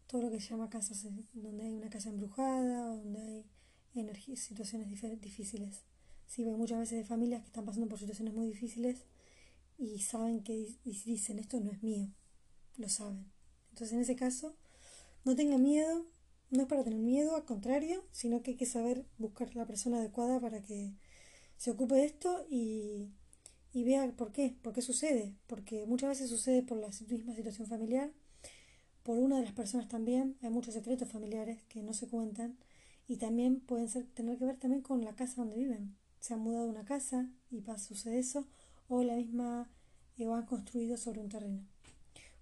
todo 0.06 0.22
lo 0.22 0.30
que 0.30 0.40
se 0.40 0.50
llama 0.50 0.68
casas, 0.68 1.06
donde 1.32 1.64
hay 1.64 1.74
una 1.74 1.88
casa 1.88 2.10
embrujada, 2.10 2.96
donde 2.96 3.44
hay 3.94 4.36
situaciones 4.36 4.88
difíciles. 5.20 5.84
Sí, 6.26 6.44
hay 6.44 6.54
muchas 6.54 6.78
veces 6.78 6.98
de 6.98 7.04
familias 7.04 7.40
que 7.40 7.46
están 7.46 7.64
pasando 7.64 7.88
por 7.88 7.98
situaciones 7.98 8.34
muy 8.34 8.46
difíciles 8.46 9.06
y 9.78 10.00
saben 10.00 10.42
que 10.42 10.76
dicen 10.84 11.38
esto 11.38 11.58
no 11.60 11.70
es 11.70 11.82
mío, 11.82 12.08
lo 12.76 12.88
saben. 12.88 13.24
Entonces 13.70 13.94
en 13.94 14.00
ese 14.00 14.16
caso, 14.16 14.54
no 15.24 15.34
tengan 15.34 15.62
miedo, 15.62 16.06
no 16.50 16.62
es 16.62 16.68
para 16.68 16.84
tener 16.84 16.98
miedo, 16.98 17.36
al 17.36 17.44
contrario, 17.44 18.04
sino 18.12 18.42
que 18.42 18.52
hay 18.52 18.56
que 18.56 18.66
saber 18.66 19.06
buscar 19.18 19.54
la 19.56 19.66
persona 19.66 19.98
adecuada 19.98 20.40
para 20.40 20.62
que 20.62 20.94
se 21.56 21.70
ocupe 21.70 21.94
de 21.94 22.04
esto 22.06 22.46
y 22.50 23.10
y 23.72 23.84
vea 23.84 24.10
por 24.16 24.32
qué, 24.32 24.56
por 24.62 24.72
qué 24.72 24.82
sucede, 24.82 25.34
porque 25.46 25.86
muchas 25.86 26.10
veces 26.10 26.28
sucede 26.28 26.62
por 26.62 26.78
la 26.78 26.88
misma 27.08 27.34
situación 27.34 27.68
familiar, 27.68 28.10
por 29.02 29.18
una 29.18 29.36
de 29.36 29.44
las 29.44 29.52
personas 29.52 29.88
también, 29.88 30.36
hay 30.42 30.50
muchos 30.50 30.74
secretos 30.74 31.08
familiares 31.08 31.62
que 31.68 31.82
no 31.82 31.94
se 31.94 32.08
cuentan 32.08 32.58
y 33.06 33.16
también 33.16 33.60
pueden 33.60 33.88
ser, 33.88 34.06
tener 34.06 34.38
que 34.38 34.44
ver 34.44 34.56
también 34.56 34.82
con 34.82 35.04
la 35.04 35.14
casa 35.14 35.36
donde 35.36 35.56
viven. 35.56 35.96
Se 36.20 36.34
han 36.34 36.40
mudado 36.40 36.68
una 36.68 36.84
casa 36.84 37.30
y 37.50 37.62
pasa, 37.62 37.88
sucede 37.88 38.18
eso, 38.18 38.46
o 38.88 39.02
la 39.02 39.16
misma 39.16 39.70
eh, 40.18 40.26
o 40.26 40.34
han 40.34 40.46
construido 40.46 40.96
sobre 40.96 41.20
un 41.20 41.28
terreno. 41.28 41.66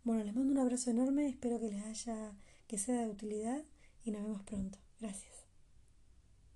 Bueno, 0.03 0.25
les 0.25 0.35
mando 0.35 0.53
un 0.53 0.59
abrazo 0.59 0.91
enorme, 0.91 1.29
espero 1.29 1.61
que 1.61 1.69
les 1.69 1.85
haya, 1.85 2.33
que 2.67 2.79
sea 2.79 3.03
de 3.03 3.09
utilidad 3.09 3.63
y 4.09 4.11
nos 4.11 4.23
vemos 4.23 4.43
pronto. 4.43 4.79
Gracias. 5.01 5.38